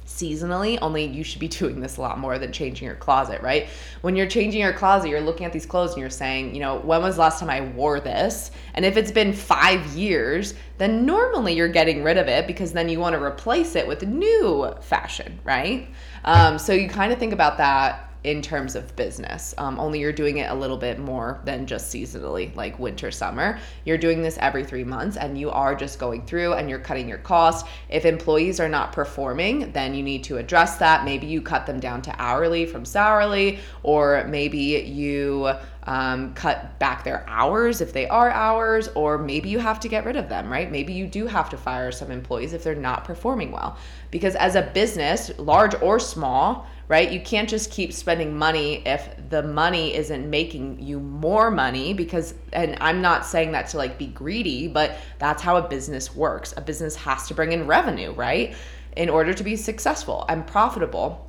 Seasonally 0.07 0.79
only 0.81 1.05
you 1.05 1.23
should 1.23 1.39
be 1.39 1.47
doing 1.59 1.81
this 1.81 1.97
a 1.97 2.01
lot 2.01 2.17
more 2.17 2.39
than 2.39 2.51
changing 2.51 2.87
your 2.87 2.95
closet 2.95 3.43
right? 3.43 3.67
When 4.01 4.15
you're 4.15 4.27
changing 4.27 4.61
your 4.61 4.73
closet 4.73 5.09
you're 5.09 5.21
looking 5.21 5.45
at 5.45 5.53
these 5.53 5.67
clothes 5.67 5.91
and 5.91 6.01
you're 6.01 6.09
saying 6.09 6.55
you 6.55 6.59
know 6.59 6.79
when 6.79 7.03
was 7.03 7.15
the 7.15 7.21
last 7.21 7.39
time 7.39 7.51
i 7.51 7.61
wore 7.61 7.99
this? 7.99 8.49
And 8.73 8.83
if 8.85 8.97
it's 8.97 9.11
been 9.11 9.33
five 9.33 9.85
years 9.95 10.55
then 10.79 11.05
normally 11.05 11.53
you're 11.53 11.67
getting 11.67 12.03
rid 12.03 12.17
of 12.17 12.27
it 12.27 12.47
because 12.47 12.73
then 12.73 12.89
you 12.89 12.99
want 12.99 13.13
to 13.13 13.21
replace 13.21 13.75
it 13.75 13.87
with 13.87 14.01
new 14.01 14.73
fashion 14.81 15.39
right? 15.43 15.87
Um, 16.25 16.57
so 16.57 16.73
you 16.73 16.89
kind 16.89 17.13
of 17.13 17.19
think 17.19 17.33
about 17.33 17.59
that 17.59 18.06
in 18.27 18.41
terms 18.41 18.75
of 18.75 18.93
business. 18.97 19.55
Um, 19.57 19.79
only 19.79 19.99
you're 19.99 20.11
doing 20.11 20.39
it 20.39 20.51
a 20.51 20.53
little 20.53 20.75
bit 20.75 20.99
more 20.99 21.39
than 21.45 21.65
just 21.65 21.93
seasonally, 21.93 22.53
like 22.57 22.77
winter, 22.77 23.09
summer. 23.09 23.57
You're 23.85 23.97
doing 23.97 24.21
this 24.21 24.37
every 24.41 24.65
three 24.65 24.83
months 24.83 25.15
and 25.15 25.37
you 25.37 25.49
are 25.49 25.73
just 25.73 25.97
going 25.97 26.25
through 26.25 26.51
and 26.51 26.69
you're 26.69 26.77
cutting 26.77 27.07
your 27.07 27.19
cost. 27.19 27.65
If 27.87 28.03
employees 28.03 28.59
are 28.59 28.67
not 28.67 28.91
performing, 28.91 29.71
then 29.71 29.95
you 29.95 30.03
need 30.03 30.25
to 30.25 30.35
address 30.35 30.75
that. 30.75 31.05
Maybe 31.05 31.25
you 31.25 31.41
cut 31.41 31.65
them 31.65 31.79
down 31.79 32.01
to 32.01 32.21
hourly 32.21 32.65
from 32.65 32.83
hourly, 32.97 33.59
or 33.81 34.25
maybe 34.27 34.57
you 34.57 35.53
um, 35.83 36.33
cut 36.33 36.77
back 36.79 37.05
their 37.05 37.23
hours 37.29 37.79
if 37.79 37.93
they 37.93 38.07
are 38.09 38.29
hours, 38.29 38.89
or 38.89 39.17
maybe 39.17 39.47
you 39.47 39.59
have 39.59 39.79
to 39.79 39.87
get 39.87 40.03
rid 40.03 40.17
of 40.17 40.27
them, 40.27 40.51
right? 40.51 40.69
Maybe 40.69 40.91
you 40.91 41.07
do 41.07 41.27
have 41.27 41.49
to 41.51 41.57
fire 41.57 41.93
some 41.93 42.11
employees 42.11 42.51
if 42.51 42.61
they're 42.61 42.75
not 42.75 43.05
performing 43.05 43.51
well. 43.51 43.77
Because 44.11 44.35
as 44.35 44.55
a 44.55 44.63
business, 44.73 45.31
large 45.37 45.81
or 45.81 45.97
small, 45.99 46.67
right? 46.87 47.11
You 47.11 47.19
can't 47.19 47.49
just 47.49 47.69
keep 47.71 47.91
spending 47.91 48.37
money 48.37 48.81
if 48.85 49.09
the 49.29 49.43
money 49.43 49.93
isn't 49.93 50.29
making 50.29 50.81
you 50.81 50.99
more 50.99 51.51
money 51.51 51.93
because 51.93 52.33
and 52.53 52.77
I'm 52.79 53.01
not 53.01 53.25
saying 53.25 53.51
that 53.51 53.69
to 53.69 53.77
like 53.77 53.97
be 53.97 54.07
greedy, 54.07 54.67
but 54.67 54.97
that's 55.19 55.41
how 55.41 55.57
a 55.57 55.67
business 55.67 56.15
works. 56.15 56.53
A 56.55 56.61
business 56.61 56.95
has 56.95 57.27
to 57.27 57.33
bring 57.33 57.51
in 57.51 57.67
revenue, 57.67 58.13
right? 58.13 58.55
In 58.95 59.09
order 59.09 59.33
to 59.33 59.43
be 59.43 59.55
successful 59.55 60.25
and 60.29 60.47
profitable. 60.47 61.25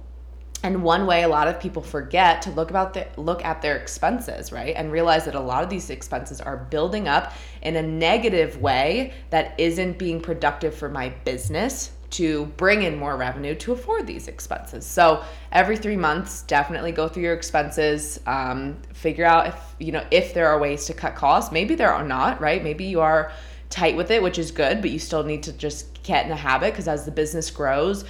And 0.65 0.83
one 0.83 1.07
way 1.07 1.23
a 1.23 1.29
lot 1.29 1.47
of 1.47 1.61
people 1.61 1.83
forget 1.83 2.43
to 2.43 2.51
look 2.51 2.71
about 2.71 2.93
the 2.93 3.07
look 3.17 3.45
at 3.45 3.63
their 3.63 3.77
expenses, 3.77 4.51
right? 4.51 4.75
And 4.77 4.91
realize 4.91 5.25
that 5.27 5.37
a 5.37 5.41
lot 5.41 5.63
of 5.63 5.71
these 5.71 5.89
expenses 5.89 6.41
are 6.41 6.57
building 6.57 7.07
up 7.07 7.33
in 7.63 7.77
a 7.77 7.83
negative 7.83 8.61
way 8.61 9.13
that 9.31 9.59
isn't 9.59 9.99
being 9.99 10.21
productive 10.21 10.75
for 10.75 10.89
my 10.89 11.11
business 11.25 11.93
to 12.11 12.47
bring 12.57 12.83
in 12.83 12.97
more 12.97 13.17
revenue 13.17 13.55
to 13.55 13.73
afford 13.73 14.07
these 14.07 14.29
expenses. 14.29 14.87
So 14.87 15.23
every 15.53 15.77
three 15.77 15.97
months, 15.97 16.43
definitely 16.43 16.93
go 16.93 17.09
through 17.09 17.25
your 17.25 17.35
expenses, 17.35 18.21
um, 18.27 18.77
figure 18.95 19.25
out 19.25 19.49
if 19.49 19.75
you 19.79 19.93
know 19.93 20.05
if 20.11 20.35
there 20.35 20.49
are 20.49 20.59
ways 20.59 20.87
to 20.87 20.95
cut 20.95 21.15
costs. 21.15 21.53
Maybe 21.53 21.75
there 21.75 21.93
are 21.93 22.05
not, 22.05 22.41
right? 22.41 22.63
Maybe 22.63 22.85
you 22.85 23.01
are 23.01 23.33
tight 23.71 23.97
with 23.97 24.11
it, 24.11 24.23
which 24.23 24.39
is 24.39 24.51
good, 24.51 24.81
but 24.81 24.91
you 24.91 24.99
still 24.99 25.25
need 25.25 25.43
to 25.43 25.53
just 25.53 26.03
get 26.03 26.25
in 26.25 26.33
a 26.33 26.37
habit 26.37 26.73
because 26.73 26.89
as 26.89 27.05
the 27.05 27.11
business 27.11 27.51
grows, 27.51 28.05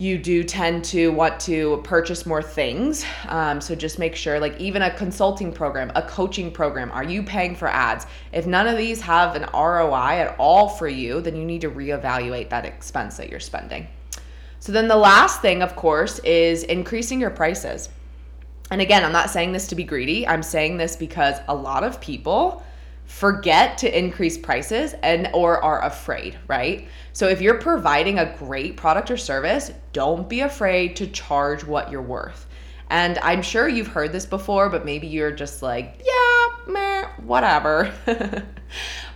you 0.00 0.16
do 0.16 0.44
tend 0.44 0.84
to 0.84 1.10
want 1.10 1.40
to 1.40 1.80
purchase 1.82 2.24
more 2.24 2.40
things. 2.40 3.04
Um, 3.26 3.60
so 3.60 3.74
just 3.74 3.98
make 3.98 4.14
sure, 4.14 4.38
like 4.38 4.58
even 4.60 4.82
a 4.82 4.94
consulting 4.94 5.52
program, 5.52 5.90
a 5.96 6.02
coaching 6.02 6.52
program, 6.52 6.92
are 6.92 7.02
you 7.02 7.24
paying 7.24 7.56
for 7.56 7.66
ads? 7.66 8.06
If 8.32 8.46
none 8.46 8.68
of 8.68 8.78
these 8.78 9.00
have 9.00 9.34
an 9.34 9.48
ROI 9.52 10.20
at 10.20 10.36
all 10.38 10.68
for 10.68 10.86
you, 10.86 11.20
then 11.20 11.34
you 11.34 11.44
need 11.44 11.62
to 11.62 11.70
reevaluate 11.70 12.48
that 12.50 12.64
expense 12.64 13.16
that 13.16 13.28
you're 13.28 13.40
spending. 13.40 13.88
So 14.60 14.70
then 14.70 14.86
the 14.86 14.96
last 14.96 15.42
thing, 15.42 15.62
of 15.62 15.74
course, 15.74 16.20
is 16.20 16.62
increasing 16.62 17.20
your 17.20 17.30
prices. 17.30 17.88
And 18.70 18.80
again, 18.80 19.04
I'm 19.04 19.12
not 19.12 19.30
saying 19.30 19.52
this 19.52 19.66
to 19.68 19.74
be 19.74 19.82
greedy. 19.82 20.28
I'm 20.28 20.42
saying 20.44 20.76
this 20.76 20.94
because 20.94 21.36
a 21.48 21.54
lot 21.54 21.82
of 21.82 22.00
people 22.00 22.62
forget 23.08 23.78
to 23.78 23.98
increase 23.98 24.36
prices 24.36 24.94
and 25.02 25.30
or 25.32 25.64
are 25.64 25.82
afraid, 25.82 26.38
right? 26.46 26.86
So 27.14 27.26
if 27.26 27.40
you're 27.40 27.58
providing 27.58 28.18
a 28.18 28.36
great 28.38 28.76
product 28.76 29.10
or 29.10 29.16
service, 29.16 29.72
don't 29.94 30.28
be 30.28 30.40
afraid 30.40 30.94
to 30.96 31.06
charge 31.06 31.64
what 31.64 31.90
you're 31.90 32.02
worth. 32.02 32.46
And 32.90 33.18
I'm 33.18 33.42
sure 33.42 33.66
you've 33.66 33.88
heard 33.88 34.12
this 34.12 34.26
before, 34.26 34.68
but 34.68 34.84
maybe 34.84 35.06
you're 35.06 35.32
just 35.32 35.62
like, 35.62 36.02
yeah, 36.04 36.72
meh, 36.72 37.08
whatever. 37.24 37.92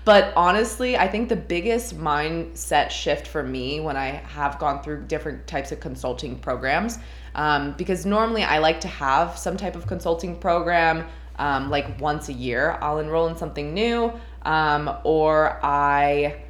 but 0.07 0.33
honestly, 0.37 0.97
I 0.97 1.07
think 1.07 1.29
the 1.29 1.37
biggest 1.37 1.97
mindset 1.97 2.91
shift 2.91 3.27
for 3.27 3.43
me 3.43 3.81
when 3.81 3.97
I 3.97 4.07
have 4.07 4.59
gone 4.59 4.83
through 4.83 5.05
different 5.05 5.47
types 5.47 5.71
of 5.71 5.81
consulting 5.81 6.39
programs, 6.39 6.99
um, 7.35 7.73
because 7.73 8.07
normally 8.07 8.43
I 8.43 8.59
like 8.59 8.81
to 8.81 8.89
have 8.89 9.37
some 9.37 9.59
type 9.59 9.77
of 9.77 9.87
consulting 9.87 10.39
program 10.39 11.07
um, 11.43 11.71
like 11.71 12.01
once 12.01 12.29
a 12.29 12.33
year. 12.33 12.79
I'll 12.81 13.01
enroll 13.01 13.27
in 13.27 13.37
something 13.37 13.75
new, 13.75 14.13
um, 14.43 14.99
or 15.03 15.59
I 15.65 16.41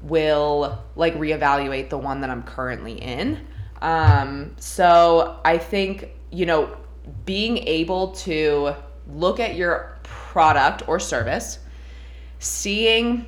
will 0.00 0.82
like 0.96 1.14
reevaluate 1.16 1.90
the 1.90 1.98
one 1.98 2.22
that 2.22 2.30
I'm 2.30 2.42
currently 2.42 2.94
in. 2.94 3.46
Um, 3.82 4.56
so 4.58 5.38
I 5.44 5.58
think, 5.58 6.08
you 6.32 6.46
know, 6.46 6.74
being 7.26 7.58
able 7.58 8.12
to 8.12 8.74
look 9.12 9.40
at 9.40 9.56
your 9.56 9.98
product 10.04 10.88
or 10.88 10.98
service, 10.98 11.58
seeing 12.38 13.26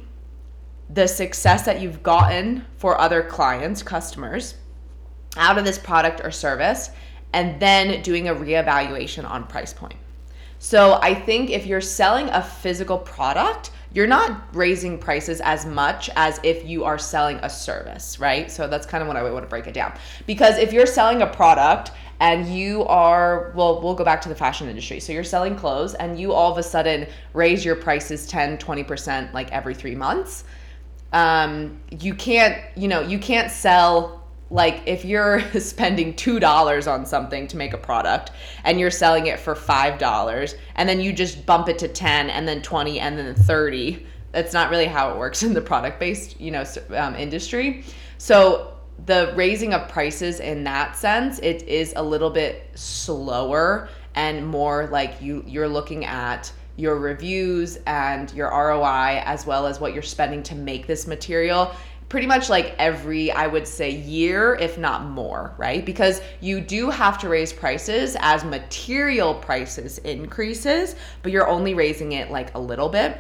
the 0.89 1.07
success 1.07 1.67
that 1.67 1.83
you've 1.83 2.03
gotten 2.03 2.65
for 2.79 2.99
other 2.99 3.23
clients, 3.23 3.83
customers 3.83 4.55
out 5.37 5.59
of 5.59 5.67
this 5.67 5.79
product 5.79 6.23
or 6.25 6.31
service, 6.31 6.91
and 7.35 7.61
then 7.61 8.01
doing 8.01 8.29
a 8.29 8.35
reevaluation 8.35 9.29
on 9.29 9.47
price 9.47 9.75
point. 9.75 9.97
So 10.63 11.01
I 11.03 11.13
think 11.13 11.51
if 11.51 11.67
you're 11.67 11.81
selling 11.81 12.29
a 12.29 12.41
physical 12.41 12.97
product, 12.97 13.73
you're 13.93 14.07
not 14.07 14.55
raising 14.55 14.97
prices 14.97 15.41
as 15.41 15.67
much 15.67 16.09
as 16.15 16.39
if 16.45 16.65
you 16.65 16.85
are 16.85 17.01
selling 17.01 17.39
a 17.39 17.51
service, 17.51 18.21
right? 18.21 18.49
So 18.49 18.69
that's 18.69 18.87
kind 18.87 19.03
of 19.03 19.09
what 19.09 19.17
I 19.17 19.25
would 19.25 19.33
want 19.33 19.45
to 19.45 19.49
break 19.49 19.67
it 19.67 19.75
down. 19.75 19.93
Because 20.25 20.59
if 20.59 20.73
you're 20.73 20.87
selling 20.87 21.21
a 21.21 21.27
product 21.27 21.91
and 22.21 22.47
you 22.47 22.85
are, 22.85 23.53
well, 23.57 23.83
we'll 23.83 23.97
go 23.97 24.05
back 24.05 24.21
to 24.21 24.29
the 24.29 24.37
fashion 24.37 24.69
industry. 24.69 25.01
So 25.01 25.13
you're 25.13 25.25
selling 25.25 25.57
clothes 25.57 25.95
and 25.95 26.17
you 26.17 26.33
all 26.33 26.53
of 26.53 26.59
a 26.59 26.63
sudden 26.63 27.09
raise 27.35 27.65
your 27.65 27.75
prices 27.75 28.25
10, 28.29 28.59
20% 28.59 29.33
like 29.33 29.51
every 29.51 29.75
three 29.75 29.97
months. 29.97 30.45
Um, 31.13 31.81
you 31.91 32.15
can't, 32.15 32.57
you 32.77 32.87
know, 32.87 33.01
you 33.01 33.19
can't 33.19 33.51
sell 33.51 34.22
like 34.53 34.83
if 34.85 35.05
you're 35.05 35.41
spending 35.59 36.13
$2 36.15 36.93
on 36.93 37.07
something 37.07 37.49
to 37.49 37.57
make 37.57 37.73
a 37.73 37.79
product 37.79 38.31
and 38.65 38.79
you're 38.79 38.91
selling 38.91 39.27
it 39.27 39.41
for 39.41 39.55
$5 39.55 40.55
and 40.77 40.89
then 40.89 41.01
you 41.01 41.13
just 41.13 41.45
bump 41.47 41.69
it 41.69 41.79
to 41.79 41.89
10 41.89 42.31
and 42.31 42.47
then 42.47 42.63
20 42.63 43.01
and 43.01 43.19
then 43.19 43.35
30 43.35 44.07
that's 44.31 44.53
not 44.53 44.71
really 44.71 44.87
how 44.87 45.11
it 45.11 45.19
works 45.19 45.43
in 45.43 45.53
the 45.53 45.61
product 45.61 45.99
based 45.99 46.41
you 46.41 46.51
know 46.51 46.65
um, 46.97 47.15
industry. 47.17 47.85
So 48.19 48.75
the 49.07 49.33
raising 49.35 49.75
of 49.75 49.89
prices 49.89 50.41
in 50.41 50.65
that 50.65 50.97
sense 50.97 51.39
it 51.41 51.63
is 51.65 51.93
a 51.97 52.03
little 52.03 52.31
bit 52.31 52.71
slower 52.75 53.89
and 54.15 54.47
more 54.47 54.87
like 54.89 55.21
you 55.21 55.43
you're 55.47 55.69
looking 55.69 56.05
at 56.05 56.53
your 56.77 56.97
reviews 56.97 57.79
and 57.87 58.33
your 58.33 58.49
ROI 58.49 59.23
as 59.25 59.47
well 59.47 59.67
as 59.67 59.81
what 59.81 59.93
you're 59.93 60.03
spending 60.03 60.43
to 60.43 60.55
make 60.55 60.87
this 60.87 61.07
material 61.07 61.75
pretty 62.13 62.27
much 62.27 62.51
like 62.51 62.75
every 62.79 63.33
i 63.33 63.47
would 63.47 63.67
say 63.67 63.91
year 63.91 64.55
if 64.57 64.77
not 64.77 65.07
more 65.07 65.55
right 65.57 65.87
because 65.87 66.21
you 66.43 66.61
do 66.61 66.91
have 66.91 67.17
to 67.17 67.27
raise 67.27 67.55
prices 67.55 68.19
as 68.21 68.45
material 68.45 69.33
prices 69.33 69.97
increases 69.97 70.95
but 71.23 71.33
you're 71.33 71.49
only 71.49 71.73
raising 71.73 72.13
it 72.13 72.31
like 72.31 72.55
a 72.55 72.59
little 72.59 72.91
bit 72.91 73.17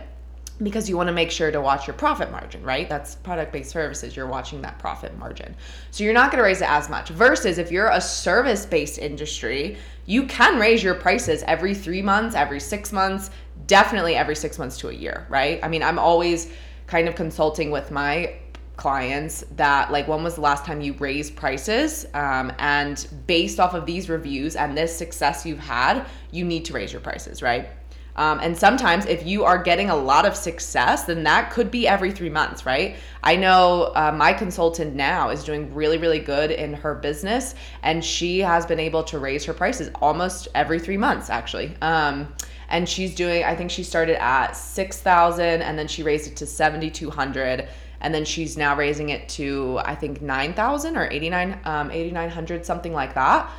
because 0.62 0.90
you 0.90 0.96
want 0.98 1.06
to 1.06 1.12
make 1.14 1.30
sure 1.30 1.50
to 1.50 1.60
watch 1.60 1.88
your 1.88 1.94
profit 1.94 2.30
margin, 2.30 2.62
right? 2.62 2.88
That's 2.88 3.16
product 3.16 3.52
based 3.52 3.70
services. 3.70 4.14
You're 4.14 4.28
watching 4.28 4.62
that 4.62 4.78
profit 4.78 5.16
margin. 5.18 5.56
So 5.90 6.04
you're 6.04 6.12
not 6.12 6.30
going 6.30 6.38
to 6.38 6.44
raise 6.44 6.60
it 6.60 6.70
as 6.70 6.88
much. 6.88 7.08
Versus 7.08 7.58
if 7.58 7.72
you're 7.72 7.88
a 7.88 8.00
service 8.00 8.64
based 8.64 8.98
industry, 8.98 9.76
you 10.06 10.24
can 10.24 10.60
raise 10.60 10.84
your 10.84 10.94
prices 10.94 11.42
every 11.48 11.74
three 11.74 12.02
months, 12.02 12.36
every 12.36 12.60
six 12.60 12.92
months, 12.92 13.30
definitely 13.66 14.14
every 14.14 14.36
six 14.36 14.56
months 14.56 14.78
to 14.78 14.90
a 14.90 14.92
year, 14.92 15.26
right? 15.28 15.58
I 15.64 15.68
mean, 15.68 15.82
I'm 15.82 15.98
always 15.98 16.52
kind 16.86 17.08
of 17.08 17.16
consulting 17.16 17.72
with 17.72 17.90
my 17.90 18.34
clients 18.76 19.44
that 19.56 19.92
like 19.92 20.08
when 20.08 20.24
was 20.24 20.36
the 20.36 20.40
last 20.40 20.64
time 20.64 20.80
you 20.80 20.94
raised 20.94 21.36
prices 21.36 22.06
um, 22.14 22.52
and 22.58 23.06
based 23.26 23.60
off 23.60 23.74
of 23.74 23.86
these 23.86 24.08
reviews 24.08 24.56
and 24.56 24.76
this 24.76 24.96
success 24.96 25.44
you've 25.44 25.58
had 25.58 26.04
you 26.30 26.44
need 26.44 26.64
to 26.64 26.72
raise 26.72 26.92
your 26.92 27.00
prices 27.00 27.42
right 27.42 27.68
um, 28.16 28.40
and 28.40 28.56
sometimes, 28.56 29.06
if 29.06 29.26
you 29.26 29.44
are 29.44 29.62
getting 29.62 29.88
a 29.88 29.96
lot 29.96 30.26
of 30.26 30.36
success, 30.36 31.04
then 31.04 31.22
that 31.24 31.50
could 31.50 31.70
be 31.70 31.88
every 31.88 32.12
three 32.12 32.28
months, 32.28 32.66
right? 32.66 32.96
I 33.22 33.36
know 33.36 33.92
uh, 33.94 34.12
my 34.14 34.32
consultant 34.32 34.94
now 34.94 35.30
is 35.30 35.44
doing 35.44 35.74
really, 35.74 35.96
really 35.96 36.18
good 36.18 36.50
in 36.50 36.74
her 36.74 36.94
business, 36.94 37.54
and 37.82 38.04
she 38.04 38.40
has 38.40 38.66
been 38.66 38.80
able 38.80 39.02
to 39.04 39.18
raise 39.18 39.44
her 39.46 39.54
prices 39.54 39.90
almost 40.02 40.48
every 40.54 40.78
three 40.78 40.98
months, 40.98 41.30
actually. 41.30 41.74
Um, 41.80 42.34
and 42.68 42.88
she's 42.88 43.14
doing, 43.14 43.44
I 43.44 43.54
think 43.54 43.70
she 43.70 43.82
started 43.82 44.20
at 44.22 44.52
6,000 44.52 45.60
and 45.60 45.78
then 45.78 45.86
she 45.86 46.02
raised 46.02 46.26
it 46.26 46.36
to 46.36 46.46
7,200 46.46 47.68
and 48.02 48.12
then 48.12 48.24
she's 48.24 48.56
now 48.56 48.76
raising 48.76 49.08
it 49.08 49.28
to 49.30 49.80
I 49.84 49.94
think 49.94 50.20
9,000 50.20 50.96
or 50.96 51.08
89 51.10 51.58
um 51.64 51.90
8900 51.90 52.66
something 52.66 52.92
like 52.92 53.14
that. 53.14 53.50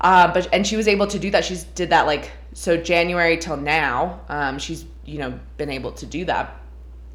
Uh, 0.00 0.32
but 0.32 0.48
and 0.52 0.66
she 0.66 0.76
was 0.76 0.88
able 0.88 1.06
to 1.06 1.18
do 1.18 1.30
that. 1.30 1.44
She's 1.44 1.64
did 1.64 1.90
that 1.90 2.06
like 2.06 2.30
so 2.52 2.76
January 2.76 3.38
till 3.38 3.56
now. 3.56 4.20
Um, 4.28 4.58
she's 4.58 4.84
you 5.04 5.18
know 5.18 5.38
been 5.56 5.70
able 5.70 5.92
to 5.92 6.04
do 6.04 6.26
that, 6.26 6.60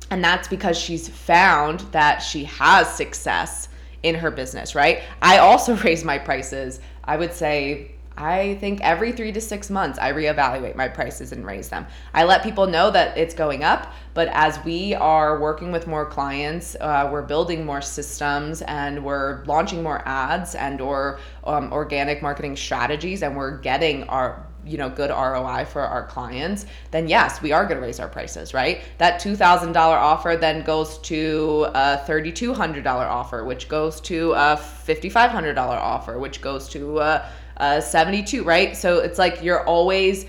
and 0.09 0.23
that's 0.23 0.47
because 0.47 0.77
she's 0.77 1.07
found 1.07 1.81
that 1.91 2.19
she 2.19 2.45
has 2.45 2.91
success 2.91 3.69
in 4.01 4.15
her 4.15 4.31
business. 4.31 4.73
Right. 4.73 5.03
I 5.21 5.37
also 5.37 5.75
raise 5.83 6.03
my 6.03 6.17
prices. 6.17 6.79
I 7.03 7.17
would 7.17 7.33
say 7.33 7.91
I 8.21 8.55
think 8.59 8.81
every 8.81 9.13
three 9.13 9.31
to 9.31 9.41
six 9.41 9.71
months, 9.71 9.97
I 9.97 10.13
reevaluate 10.13 10.75
my 10.75 10.87
prices 10.87 11.31
and 11.31 11.43
raise 11.43 11.69
them. 11.69 11.87
I 12.13 12.23
let 12.23 12.43
people 12.43 12.67
know 12.67 12.91
that 12.91 13.17
it's 13.17 13.33
going 13.33 13.63
up, 13.63 13.93
but 14.13 14.27
as 14.31 14.63
we 14.63 14.93
are 14.93 15.39
working 15.39 15.71
with 15.71 15.87
more 15.87 16.05
clients, 16.05 16.75
uh, 16.79 17.09
we're 17.11 17.23
building 17.23 17.65
more 17.65 17.81
systems 17.81 18.61
and 18.61 19.03
we're 19.03 19.43
launching 19.45 19.81
more 19.81 20.07
ads 20.07 20.53
and 20.53 20.81
or 20.81 21.19
um, 21.45 21.73
organic 21.73 22.21
marketing 22.21 22.55
strategies, 22.55 23.23
and 23.23 23.35
we're 23.35 23.57
getting 23.57 24.03
our 24.03 24.45
you 24.63 24.77
know 24.77 24.89
good 24.89 25.09
ROI 25.09 25.65
for 25.65 25.81
our 25.81 26.05
clients, 26.05 26.67
then 26.91 27.07
yes, 27.07 27.41
we 27.41 27.51
are 27.51 27.65
going 27.65 27.77
to 27.77 27.81
raise 27.81 27.99
our 27.99 28.07
prices, 28.07 28.53
right? 28.53 28.81
That 28.99 29.19
$2,000 29.19 29.75
offer 29.75 30.37
then 30.39 30.63
goes 30.63 30.99
to 30.99 31.65
a 31.73 32.03
$3,200 32.07 32.85
offer, 32.85 33.43
which 33.43 33.67
goes 33.67 33.99
to 34.01 34.33
a 34.33 34.59
$5,500 34.85 35.57
offer, 35.57 36.19
which 36.19 36.41
goes 36.41 36.69
to 36.69 36.99
a 36.99 37.27
uh, 37.61 37.79
72, 37.79 38.43
right? 38.43 38.75
So 38.75 38.99
it's 38.99 39.19
like 39.19 39.41
you're 39.43 39.63
always 39.65 40.25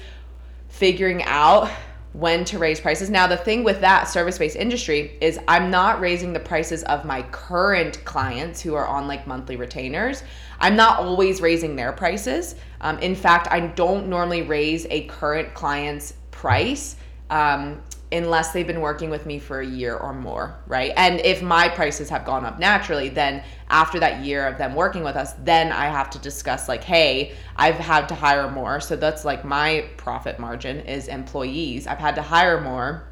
figuring 0.68 1.22
out 1.24 1.70
when 2.12 2.44
to 2.44 2.58
raise 2.58 2.78
prices. 2.78 3.08
Now, 3.08 3.26
the 3.26 3.38
thing 3.38 3.64
with 3.64 3.80
that 3.80 4.04
service 4.04 4.36
based 4.36 4.54
industry 4.54 5.16
is 5.22 5.40
I'm 5.48 5.70
not 5.70 5.98
raising 5.98 6.34
the 6.34 6.40
prices 6.40 6.82
of 6.84 7.06
my 7.06 7.22
current 7.22 8.04
clients 8.04 8.60
who 8.60 8.74
are 8.74 8.86
on 8.86 9.08
like 9.08 9.26
monthly 9.26 9.56
retainers. 9.56 10.22
I'm 10.60 10.76
not 10.76 10.98
always 10.98 11.40
raising 11.40 11.74
their 11.74 11.92
prices. 11.92 12.54
Um, 12.82 12.98
in 12.98 13.14
fact, 13.14 13.48
I 13.50 13.60
don't 13.60 14.08
normally 14.08 14.42
raise 14.42 14.86
a 14.90 15.04
current 15.06 15.54
client's 15.54 16.12
price 16.30 16.96
um, 17.30 17.80
unless 18.12 18.52
they've 18.52 18.66
been 18.66 18.80
working 18.80 19.10
with 19.10 19.26
me 19.26 19.38
for 19.38 19.60
a 19.60 19.66
year 19.66 19.96
or 19.96 20.12
more, 20.12 20.56
right? 20.66 20.92
And 20.96 21.20
if 21.20 21.42
my 21.42 21.68
prices 21.68 22.08
have 22.10 22.24
gone 22.24 22.44
up 22.44 22.58
naturally, 22.58 23.08
then 23.08 23.42
after 23.70 23.98
that 24.00 24.24
year 24.24 24.46
of 24.46 24.58
them 24.58 24.74
working 24.74 25.02
with 25.02 25.16
us, 25.16 25.32
then 25.44 25.72
I 25.72 25.86
have 25.86 26.10
to 26.10 26.18
discuss 26.18 26.68
like, 26.68 26.84
hey, 26.84 27.34
I've 27.56 27.76
had 27.76 28.08
to 28.10 28.14
hire 28.14 28.50
more. 28.50 28.80
So 28.80 28.96
that's 28.96 29.24
like 29.24 29.44
my 29.44 29.86
profit 29.96 30.38
margin 30.38 30.80
is 30.80 31.08
employees. 31.08 31.86
I've 31.86 31.98
had 31.98 32.14
to 32.16 32.22
hire 32.22 32.60
more. 32.60 33.04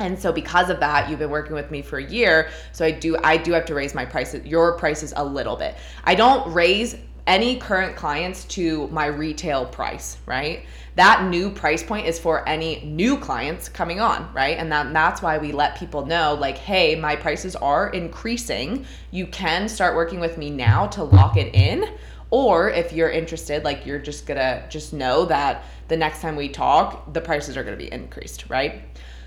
And 0.00 0.18
so 0.18 0.32
because 0.32 0.70
of 0.70 0.80
that, 0.80 1.10
you've 1.10 1.18
been 1.18 1.30
working 1.30 1.54
with 1.54 1.70
me 1.70 1.82
for 1.82 1.98
a 1.98 2.04
year. 2.04 2.50
So 2.72 2.84
I 2.86 2.90
do 2.90 3.18
I 3.22 3.36
do 3.36 3.52
have 3.52 3.66
to 3.66 3.74
raise 3.74 3.94
my 3.94 4.06
prices, 4.06 4.46
your 4.46 4.78
prices 4.78 5.12
a 5.14 5.24
little 5.24 5.56
bit. 5.56 5.76
I 6.04 6.14
don't 6.14 6.50
raise 6.52 6.96
any 7.26 7.56
current 7.56 7.96
clients 7.96 8.44
to 8.44 8.88
my 8.88 9.06
retail 9.06 9.66
price, 9.66 10.18
right? 10.26 10.64
That 10.96 11.28
new 11.28 11.50
price 11.50 11.82
point 11.82 12.06
is 12.06 12.18
for 12.18 12.46
any 12.48 12.84
new 12.84 13.16
clients 13.18 13.68
coming 13.68 14.00
on, 14.00 14.32
right? 14.34 14.58
And 14.58 14.70
that, 14.72 14.92
that's 14.92 15.22
why 15.22 15.38
we 15.38 15.52
let 15.52 15.78
people 15.78 16.04
know 16.04 16.34
like, 16.34 16.58
hey, 16.58 16.96
my 16.96 17.16
prices 17.16 17.54
are 17.56 17.90
increasing. 17.90 18.84
You 19.10 19.26
can 19.26 19.68
start 19.68 19.94
working 19.94 20.20
with 20.20 20.38
me 20.38 20.50
now 20.50 20.86
to 20.88 21.04
lock 21.04 21.36
it 21.36 21.54
in. 21.54 21.84
Or 22.30 22.70
if 22.70 22.92
you're 22.92 23.10
interested, 23.10 23.64
like 23.64 23.86
you're 23.86 23.98
just 23.98 24.26
gonna 24.26 24.64
just 24.68 24.92
know 24.92 25.24
that 25.26 25.64
the 25.88 25.96
next 25.96 26.20
time 26.20 26.36
we 26.36 26.48
talk, 26.48 27.12
the 27.12 27.20
prices 27.20 27.56
are 27.56 27.64
gonna 27.64 27.76
be 27.76 27.92
increased, 27.92 28.48
right? 28.48 28.82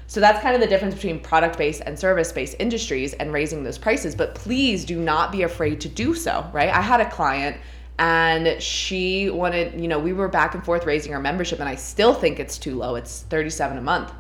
So 0.08 0.20
that's 0.20 0.42
kind 0.42 0.54
of 0.56 0.62
the 0.62 0.68
difference 0.68 0.96
between 0.96 1.20
product 1.20 1.58
based 1.58 1.82
and 1.86 1.98
service 1.98 2.32
based 2.32 2.56
industries 2.60 3.14
and 3.14 3.34
raising 3.34 3.64
those 3.64 3.78
prices. 3.78 4.16
But 4.16 4.36
please 4.36 4.86
do 4.86 5.00
not 5.00 5.32
be 5.32 5.44
afraid 5.44 5.82
to 5.82 5.90
do 5.90 6.14
so, 6.14 6.50
right? 6.54 6.70
I 6.70 6.82
had 6.82 7.02
a 7.02 7.10
client 7.10 7.58
and 8.00 8.62
she 8.62 9.30
wanted 9.30 9.80
you 9.80 9.88
know 9.88 10.00
we 10.00 10.14
were 10.14 10.28
back 10.28 10.56
and 10.56 10.66
forth 10.66 10.86
raising 10.86 11.14
our 11.14 11.20
membership 11.20 11.60
and 11.60 11.70
i 11.70 11.76
still 11.76 12.14
think 12.14 12.40
it's 12.40 12.58
too 12.58 12.76
low. 12.76 12.96
It's 12.96 13.22
37 13.24 13.78
a 13.78 13.82
month. 13.82 14.12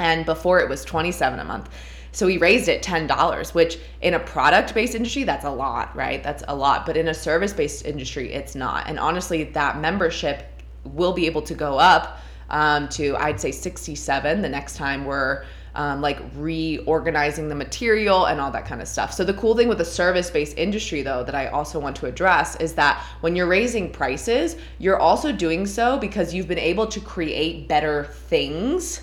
And 0.00 0.24
before 0.24 0.60
it 0.60 0.68
was 0.68 0.84
27 0.84 1.38
a 1.38 1.44
month. 1.44 1.68
So 2.12 2.26
we 2.26 2.38
raised 2.38 2.68
it 2.68 2.82
$10 2.82 3.54
which 3.54 3.78
in 4.00 4.14
a 4.14 4.18
product 4.18 4.74
based 4.74 4.94
industry 4.94 5.24
that's 5.24 5.44
a 5.44 5.50
lot 5.50 5.94
right? 5.94 6.22
That's 6.22 6.42
a 6.48 6.54
lot. 6.54 6.86
But 6.86 6.96
in 6.96 7.08
a 7.08 7.14
service 7.14 7.52
based 7.52 7.84
industry 7.84 8.32
it's 8.32 8.54
not. 8.54 8.88
And 8.88 8.98
honestly 8.98 9.44
that 9.44 9.80
membership 9.80 10.44
will 10.84 11.12
be 11.12 11.26
able 11.26 11.42
to 11.42 11.54
go 11.54 11.78
up 11.78 12.20
um, 12.50 12.88
to 12.88 13.14
i'd 13.16 13.38
say 13.38 13.52
67 13.52 14.40
the 14.40 14.48
next 14.48 14.76
time 14.76 15.04
we're 15.04 15.44
um, 15.74 16.00
like 16.00 16.18
reorganizing 16.36 17.48
the 17.48 17.54
material 17.54 18.26
and 18.26 18.40
all 18.40 18.50
that 18.50 18.66
kind 18.66 18.80
of 18.80 18.88
stuff. 18.88 19.12
So, 19.12 19.24
the 19.24 19.34
cool 19.34 19.56
thing 19.56 19.68
with 19.68 19.78
the 19.78 19.84
service 19.84 20.30
based 20.30 20.56
industry, 20.56 21.02
though, 21.02 21.24
that 21.24 21.34
I 21.34 21.48
also 21.48 21.78
want 21.78 21.96
to 21.96 22.06
address 22.06 22.56
is 22.56 22.74
that 22.74 23.02
when 23.20 23.36
you're 23.36 23.46
raising 23.46 23.90
prices, 23.90 24.56
you're 24.78 24.98
also 24.98 25.32
doing 25.32 25.66
so 25.66 25.98
because 25.98 26.34
you've 26.34 26.48
been 26.48 26.58
able 26.58 26.86
to 26.86 27.00
create 27.00 27.68
better 27.68 28.04
things 28.04 29.02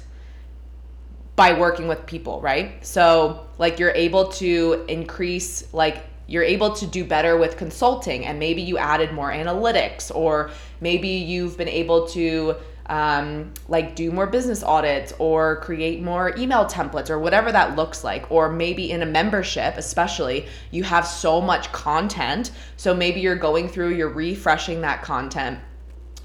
by 1.35 1.57
working 1.57 1.87
with 1.87 2.05
people, 2.05 2.41
right? 2.41 2.85
So, 2.85 3.47
like, 3.57 3.79
you're 3.79 3.91
able 3.91 4.29
to 4.33 4.85
increase, 4.87 5.73
like, 5.73 6.05
you're 6.27 6.43
able 6.43 6.73
to 6.73 6.87
do 6.87 7.05
better 7.05 7.37
with 7.37 7.57
consulting, 7.57 8.25
and 8.25 8.39
maybe 8.39 8.61
you 8.61 8.77
added 8.77 9.11
more 9.11 9.31
analytics, 9.31 10.13
or 10.15 10.49
maybe 10.81 11.09
you've 11.09 11.57
been 11.57 11.67
able 11.67 12.07
to 12.09 12.55
um, 12.87 13.53
like 13.67 13.95
do 13.95 14.11
more 14.11 14.27
business 14.27 14.63
audits 14.63 15.13
or 15.19 15.57
create 15.61 16.01
more 16.01 16.35
email 16.37 16.65
templates 16.65 17.09
or 17.09 17.19
whatever 17.19 17.51
that 17.51 17.75
looks 17.75 18.03
like. 18.03 18.31
Or 18.31 18.49
maybe 18.49 18.91
in 18.91 19.01
a 19.01 19.05
membership, 19.05 19.75
especially, 19.77 20.47
you 20.71 20.83
have 20.83 21.07
so 21.07 21.41
much 21.41 21.71
content. 21.71 22.51
So 22.77 22.93
maybe 22.93 23.21
you're 23.21 23.35
going 23.35 23.69
through, 23.69 23.95
you're 23.95 24.09
refreshing 24.09 24.81
that 24.81 25.01
content 25.01 25.59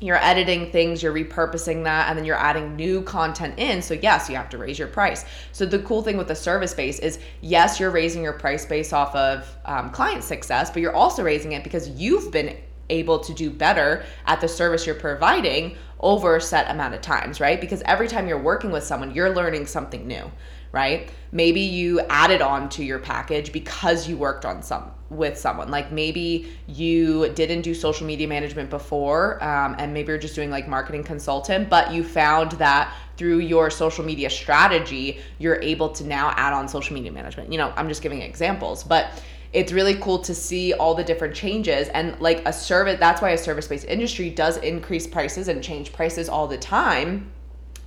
you're 0.01 0.16
editing 0.16 0.70
things, 0.70 1.03
you're 1.03 1.12
repurposing 1.12 1.85
that, 1.85 2.09
and 2.09 2.18
then 2.18 2.25
you're 2.25 2.37
adding 2.37 2.75
new 2.75 3.03
content 3.03 3.59
in. 3.59 3.83
So, 3.83 3.94
yes, 3.94 4.31
you 4.31 4.37
have 4.37 4.49
to 4.51 4.59
raise 4.59 4.79
your 4.79 4.88
price. 4.88 5.27
So, 5.53 5.66
the 5.66 5.79
cool 5.81 6.03
thing 6.03 6.16
with 6.16 6.29
the 6.29 6.35
service 6.35 6.73
base 6.73 6.99
is 6.99 7.18
yes, 7.42 7.79
you're 7.79 7.90
raising 7.90 8.23
your 8.23 8.33
price 8.33 8.64
based 8.64 8.94
off 8.94 9.14
of 9.14 9.46
um, 9.66 9.90
client 9.90 10.25
success, 10.25 10.70
but 10.70 10.81
you're 10.81 10.94
also 10.94 11.23
raising 11.23 11.53
it 11.53 11.62
because 11.62 11.88
you've 11.90 12.33
been 12.33 12.57
able 12.90 13.18
to 13.20 13.33
do 13.33 13.50
better 13.50 14.05
at 14.26 14.40
the 14.40 14.48
service 14.48 14.87
you're 14.87 14.94
providing 14.94 15.76
over 16.00 16.37
a 16.37 16.40
set 16.40 16.70
amount 16.70 16.94
of 16.94 17.00
times, 17.00 17.40
right? 17.40 17.61
Because 17.61 17.83
every 17.83 18.09
time 18.09 18.26
you're 18.26 18.40
working 18.40 18.70
with 18.70 18.83
someone, 18.83 19.14
you're 19.14 19.35
learning 19.35 19.66
something 19.66 20.07
new, 20.07 20.31
right? 20.72 21.11
Maybe 21.33 21.61
you 21.61 22.00
added 22.09 22.40
on 22.40 22.68
to 22.70 22.85
your 22.85 22.98
package 22.98 23.53
because 23.53 24.09
you 24.09 24.16
worked 24.16 24.44
on 24.44 24.62
some 24.62 24.90
with 25.11 25.37
someone. 25.37 25.70
Like 25.70 25.92
maybe 25.92 26.53
you 26.66 27.31
didn't 27.35 27.62
do 27.62 27.74
social 27.74 28.07
media 28.07 28.29
management 28.29 28.70
before, 28.70 29.42
um, 29.44 29.74
and 29.79 29.92
maybe 29.92 30.09
you're 30.09 30.18
just 30.18 30.35
doing 30.35 30.50
like 30.50 30.68
marketing 30.68 31.05
consultant, 31.05 31.68
but 31.68 31.92
you 31.92 32.03
found 32.05 32.53
that 32.53 32.94
through 33.16 33.40
your 33.40 33.68
social 33.70 34.05
media 34.05 34.31
strategy, 34.31 35.20
you're 35.38 35.61
able 35.61 35.90
to 35.90 36.05
now 36.05 36.33
add 36.37 36.55
on 36.55 36.68
social 36.68 36.94
media 36.94 37.12
management. 37.12 37.53
You 37.53 37.59
know, 37.59 37.72
I'm 37.76 37.88
just 37.88 38.03
giving 38.03 38.22
examples, 38.22 38.83
but 38.83 39.22
it's 39.52 39.72
really 39.72 39.96
cool 39.96 40.18
to 40.18 40.34
see 40.34 40.72
all 40.72 40.94
the 40.94 41.04
different 41.04 41.34
changes 41.34 41.88
and 41.88 42.18
like 42.20 42.46
a 42.46 42.52
service 42.52 42.98
that's 43.00 43.20
why 43.20 43.30
a 43.30 43.38
service-based 43.38 43.86
industry 43.86 44.30
does 44.30 44.56
increase 44.58 45.06
prices 45.06 45.48
and 45.48 45.62
change 45.62 45.92
prices 45.92 46.28
all 46.28 46.46
the 46.46 46.58
time 46.58 47.30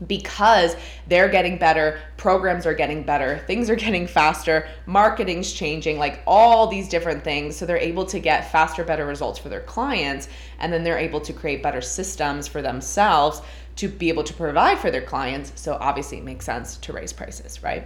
because 0.08 0.76
they're 1.08 1.30
getting 1.30 1.58
better, 1.58 2.00
programs 2.18 2.66
are 2.66 2.74
getting 2.74 3.04
better, 3.04 3.40
things 3.48 3.70
are 3.70 3.76
getting 3.76 4.08
faster, 4.08 4.68
marketing's 4.86 5.52
changing, 5.52 5.98
like 5.98 6.22
all 6.28 6.68
these 6.68 6.90
different 6.90 7.24
things. 7.24 7.56
So 7.56 7.66
they're 7.66 7.78
able 7.78 8.06
to 8.08 8.20
get 8.20 8.52
faster, 8.52 8.84
better 8.84 9.06
results 9.06 9.40
for 9.40 9.50
their 9.50 9.62
clients. 9.62 10.28
And 10.60 10.72
then 10.72 10.84
they're 10.84 10.98
able 10.98 11.22
to 11.22 11.34
create 11.34 11.64
better 11.64 11.82
systems 11.82 12.48
for 12.48 12.62
themselves 12.62 13.42
to 13.78 13.88
be 13.88 14.10
able 14.10 14.24
to 14.24 14.34
provide 14.34 14.80
for 14.80 14.92
their 14.92 15.02
clients. 15.02 15.54
So 15.56 15.78
obviously, 15.80 16.20
it 16.20 16.24
makes 16.24 16.46
sense 16.46 16.78
to 16.78 16.94
raise 16.94 17.14
prices, 17.14 17.64
right? 17.64 17.86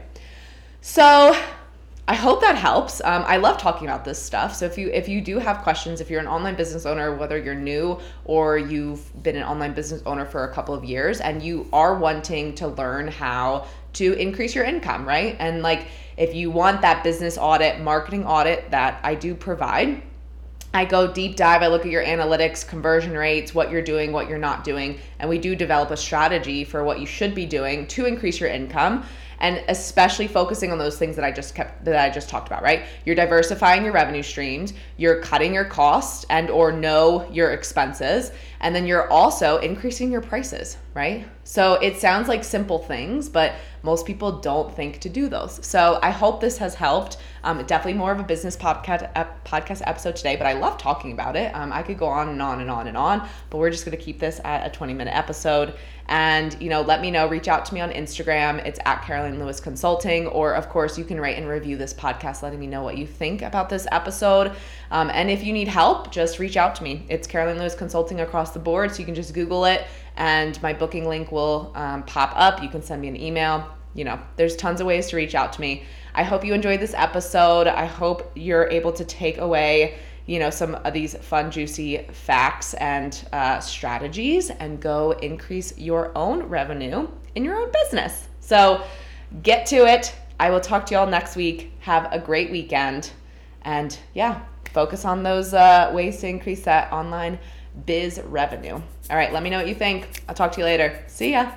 So 0.82 1.40
I 2.10 2.16
hope 2.16 2.40
that 2.40 2.56
helps. 2.56 3.02
Um, 3.02 3.26
I 3.28 3.36
love 3.36 3.58
talking 3.58 3.86
about 3.86 4.06
this 4.06 4.22
stuff. 4.22 4.56
So 4.56 4.66
if 4.66 4.78
you 4.78 4.90
if 4.90 5.10
you 5.10 5.20
do 5.20 5.40
have 5.40 5.58
questions, 5.58 6.00
if 6.00 6.10
you're 6.10 6.22
an 6.22 6.28
online 6.28 6.56
business 6.56 6.86
owner, 6.86 7.14
whether 7.14 7.38
you're 7.38 7.54
new 7.54 8.00
or 8.24 8.58
you've 8.58 9.12
been 9.24 9.36
an 9.36 9.44
online 9.44 9.74
business 9.74 10.02
owner 10.06 10.26
for 10.26 10.46
a 10.46 10.54
couple 10.54 10.74
of 10.74 10.86
years, 10.86 11.20
and 11.20 11.42
you 11.42 11.68
are 11.74 11.96
wanting 11.96 12.56
to 12.56 12.68
learn 12.70 13.10
how 13.10 13.68
to 13.94 14.14
increase 14.14 14.56
your 14.56 14.64
income, 14.64 15.06
right? 15.06 15.36
And 15.40 15.62
like 15.62 15.88
if 16.16 16.34
you 16.34 16.50
want 16.50 16.82
that 16.82 17.04
business 17.04 17.38
audit, 17.38 17.82
marketing 17.82 18.26
audit 18.26 18.72
that 18.72 19.02
I 19.04 19.14
do 19.14 19.36
provide, 19.36 20.02
I 20.74 20.86
go 20.86 21.12
deep 21.12 21.36
dive. 21.36 21.62
I 21.62 21.68
look 21.68 21.86
at 21.86 21.92
your 21.92 22.06
analytics, 22.06 22.66
conversion 22.66 23.18
rates, 23.18 23.54
what 23.54 23.70
you're 23.70 23.82
doing, 23.82 24.14
what 24.14 24.30
you're 24.30 24.38
not 24.38 24.64
doing, 24.64 25.00
and 25.20 25.30
we 25.30 25.40
do 25.40 25.58
develop 25.58 25.92
a 25.92 25.98
strategy 25.98 26.64
for 26.64 26.86
what 26.86 27.02
you 27.02 27.06
should 27.06 27.36
be 27.36 27.46
doing 27.46 27.86
to 27.88 28.06
increase 28.06 28.40
your 28.40 28.50
income 28.50 29.04
and 29.40 29.64
especially 29.68 30.28
focusing 30.28 30.72
on 30.72 30.78
those 30.78 30.98
things 30.98 31.16
that 31.16 31.26
I 31.26 31.32
just 31.32 31.56
kept 31.56 31.86
that 31.86 32.00
I 32.00 32.10
just 32.10 32.30
talked 32.30 32.48
about, 32.48 32.64
right? 32.64 32.84
You're 33.06 33.16
diversifying 33.16 33.84
your 33.84 33.94
revenue 33.94 34.24
streams, 34.24 34.74
you're 34.98 35.22
cutting 35.22 35.54
your 35.54 35.66
costs 35.66 36.26
and 36.30 36.50
or 36.50 36.72
know 36.72 37.30
your 37.32 37.52
expenses, 37.52 38.32
and 38.62 38.76
then 38.76 38.86
you're 38.86 39.10
also 39.10 39.58
increasing 39.58 40.12
your 40.12 40.22
prices, 40.22 40.78
right? 40.94 41.26
So 41.48 41.76
it 41.76 41.96
sounds 41.96 42.28
like 42.28 42.44
simple 42.44 42.78
things, 42.78 43.30
but 43.30 43.54
most 43.82 44.06
people 44.06 44.40
don't 44.40 44.76
think 44.76 45.00
to 45.00 45.08
do 45.08 45.30
those. 45.30 45.66
So 45.66 45.98
I 46.04 46.12
hope 46.12 46.42
this 46.42 46.58
has 46.58 46.76
helped. 46.76 47.16
Um, 47.46 47.64
definitely 47.66 47.98
more 47.98 48.12
of 48.12 48.20
a 48.20 48.24
business 48.24 48.58
podcast 48.58 49.14
podcast 49.46 49.82
episode 49.86 50.18
today, 50.18 50.36
but 50.36 50.46
I 50.46 50.54
love 50.54 50.78
talking 50.78 51.14
about 51.14 51.38
it. 51.38 51.56
Um, 51.56 51.72
I 51.72 51.84
could 51.84 51.98
go 51.98 52.08
on 52.08 52.28
and 52.28 52.42
on 52.42 52.60
and 52.60 52.70
on 52.70 52.88
and 52.88 52.98
on, 52.98 53.30
but 53.50 53.60
we're 53.60 53.70
just 53.70 53.86
gonna 53.86 53.96
keep 53.96 54.20
this 54.20 54.42
at 54.44 54.68
a 54.68 54.70
20 54.70 54.94
minute 54.94 55.16
episode. 55.16 55.74
And, 56.10 56.56
you 56.62 56.70
know, 56.70 56.82
let 56.82 57.02
me 57.02 57.12
know, 57.12 57.28
reach 57.28 57.48
out 57.48 57.66
to 57.66 57.74
me 57.74 57.82
on 57.82 57.92
Instagram. 57.92 58.66
It's 58.66 58.80
at 58.86 59.04
Caroline 59.04 59.40
Lewis 59.40 59.60
Consulting. 59.60 60.28
Or, 60.28 60.54
of 60.54 60.70
course, 60.70 60.98
you 60.98 61.04
can 61.04 61.20
write 61.20 61.38
and 61.38 61.50
review 61.50 61.76
this 61.76 61.94
podcast, 61.94 62.42
letting 62.42 62.62
me 62.62 62.68
know 62.68 62.82
what 62.82 62.98
you 62.98 63.06
think 63.06 63.42
about 63.42 63.68
this 63.68 63.86
episode. 63.92 64.54
Um, 64.90 65.10
and 65.14 65.30
if 65.30 65.44
you 65.44 65.52
need 65.52 65.68
help, 65.68 66.12
just 66.12 66.40
reach 66.40 66.56
out 66.56 66.76
to 66.76 66.84
me. 66.84 67.06
It's 67.10 67.28
Caroline 67.28 67.60
Lewis 67.60 67.76
Consulting 67.76 68.22
across 68.22 68.52
the 68.52 68.60
board. 68.60 68.94
So 68.94 69.00
you 69.00 69.06
can 69.06 69.16
just 69.16 69.34
Google 69.34 69.66
it 69.66 69.86
and 70.18 70.62
my 70.62 70.74
booking 70.74 71.08
link 71.08 71.32
will 71.32 71.72
um, 71.76 72.04
pop 72.04 72.34
up. 72.36 72.62
You 72.62 72.70
can 72.70 72.82
send 72.82 73.02
me 73.02 73.08
an 73.08 73.20
email. 73.20 73.68
You 73.94 74.04
know, 74.04 74.20
there's 74.36 74.56
tons 74.56 74.82
of 74.82 74.88
ways 74.88 75.10
to 75.10 75.16
reach 75.16 75.34
out 75.34 75.54
to 75.54 75.62
me. 75.62 75.84
I 76.14 76.24
hope 76.24 76.44
you 76.44 76.54
enjoyed 76.54 76.80
this 76.80 76.94
episode. 76.96 77.68
I 77.68 77.86
hope 77.86 78.32
you're 78.36 78.68
able 78.70 78.92
to 78.94 79.06
take 79.06 79.38
away 79.38 79.98
you 80.28 80.40
know 80.40 80.50
some 80.50 80.76
of 80.76 80.94
these 80.94 81.16
fun 81.16 81.50
juicy 81.50 82.06
facts 82.12 82.74
and 82.76 83.28
uh, 83.34 83.60
strategies 83.60 84.50
and 84.50 84.80
go 84.80 85.12
increase 85.12 85.76
your 85.78 86.12
own 86.16 86.44
revenue 86.44 87.08
in 87.36 87.44
your 87.44 87.56
own 87.56 87.72
business 87.72 88.28
so 88.42 88.84
get 89.42 89.66
to 89.66 89.88
it 89.88 90.14
i 90.40 90.50
will 90.50 90.60
talk 90.60 90.86
to 90.86 90.94
you 90.94 91.00
all 91.00 91.08
next 91.08 91.36
week 91.36 91.72
have 91.80 92.12
a 92.12 92.20
great 92.20 92.52
weekend 92.52 93.12
and 93.64 93.98
yeah 94.14 94.42
focus 94.74 95.06
on 95.06 95.24
those 95.24 95.54
uh, 95.54 95.90
ways 95.94 96.20
to 96.20 96.28
increase 96.28 96.64
that 96.64 96.92
online 96.92 97.40
biz 97.86 98.20
revenue 98.26 98.76
all 99.10 99.18
right 99.18 99.34
let 99.34 99.44
me 99.44 99.50
know 99.50 99.58
what 99.58 99.68
you 99.68 99.76
think 99.76 100.24
i'll 100.28 100.36
talk 100.36 100.52
to 100.52 100.60
you 100.60 100.66
later 100.66 101.04
see 101.08 101.32
ya 101.32 101.52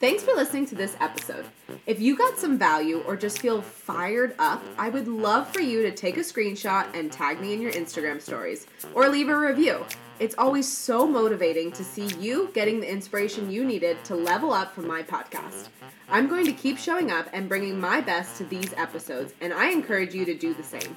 Thanks 0.00 0.22
for 0.22 0.34
listening 0.34 0.66
to 0.66 0.74
this 0.74 0.96
episode. 1.00 1.46
If 1.86 1.98
you 1.98 2.18
got 2.18 2.36
some 2.36 2.58
value 2.58 3.02
or 3.06 3.16
just 3.16 3.38
feel 3.38 3.62
fired 3.62 4.34
up, 4.38 4.62
I 4.76 4.90
would 4.90 5.08
love 5.08 5.48
for 5.50 5.62
you 5.62 5.80
to 5.82 5.92
take 5.92 6.18
a 6.18 6.20
screenshot 6.20 6.94
and 6.94 7.10
tag 7.10 7.40
me 7.40 7.54
in 7.54 7.62
your 7.62 7.72
Instagram 7.72 8.20
stories 8.20 8.66
or 8.92 9.08
leave 9.08 9.30
a 9.30 9.38
review. 9.38 9.86
It's 10.18 10.34
always 10.36 10.70
so 10.70 11.06
motivating 11.06 11.72
to 11.72 11.82
see 11.82 12.08
you 12.20 12.50
getting 12.52 12.80
the 12.80 12.90
inspiration 12.90 13.50
you 13.50 13.64
needed 13.64 14.04
to 14.04 14.14
level 14.14 14.52
up 14.52 14.74
from 14.74 14.86
my 14.86 15.02
podcast. 15.02 15.68
I'm 16.10 16.28
going 16.28 16.44
to 16.44 16.52
keep 16.52 16.76
showing 16.76 17.10
up 17.10 17.28
and 17.32 17.48
bringing 17.48 17.80
my 17.80 18.00
best 18.00 18.36
to 18.36 18.44
these 18.44 18.74
episodes, 18.74 19.32
and 19.40 19.54
I 19.54 19.70
encourage 19.70 20.14
you 20.14 20.24
to 20.26 20.34
do 20.34 20.52
the 20.54 20.62
same. 20.62 20.96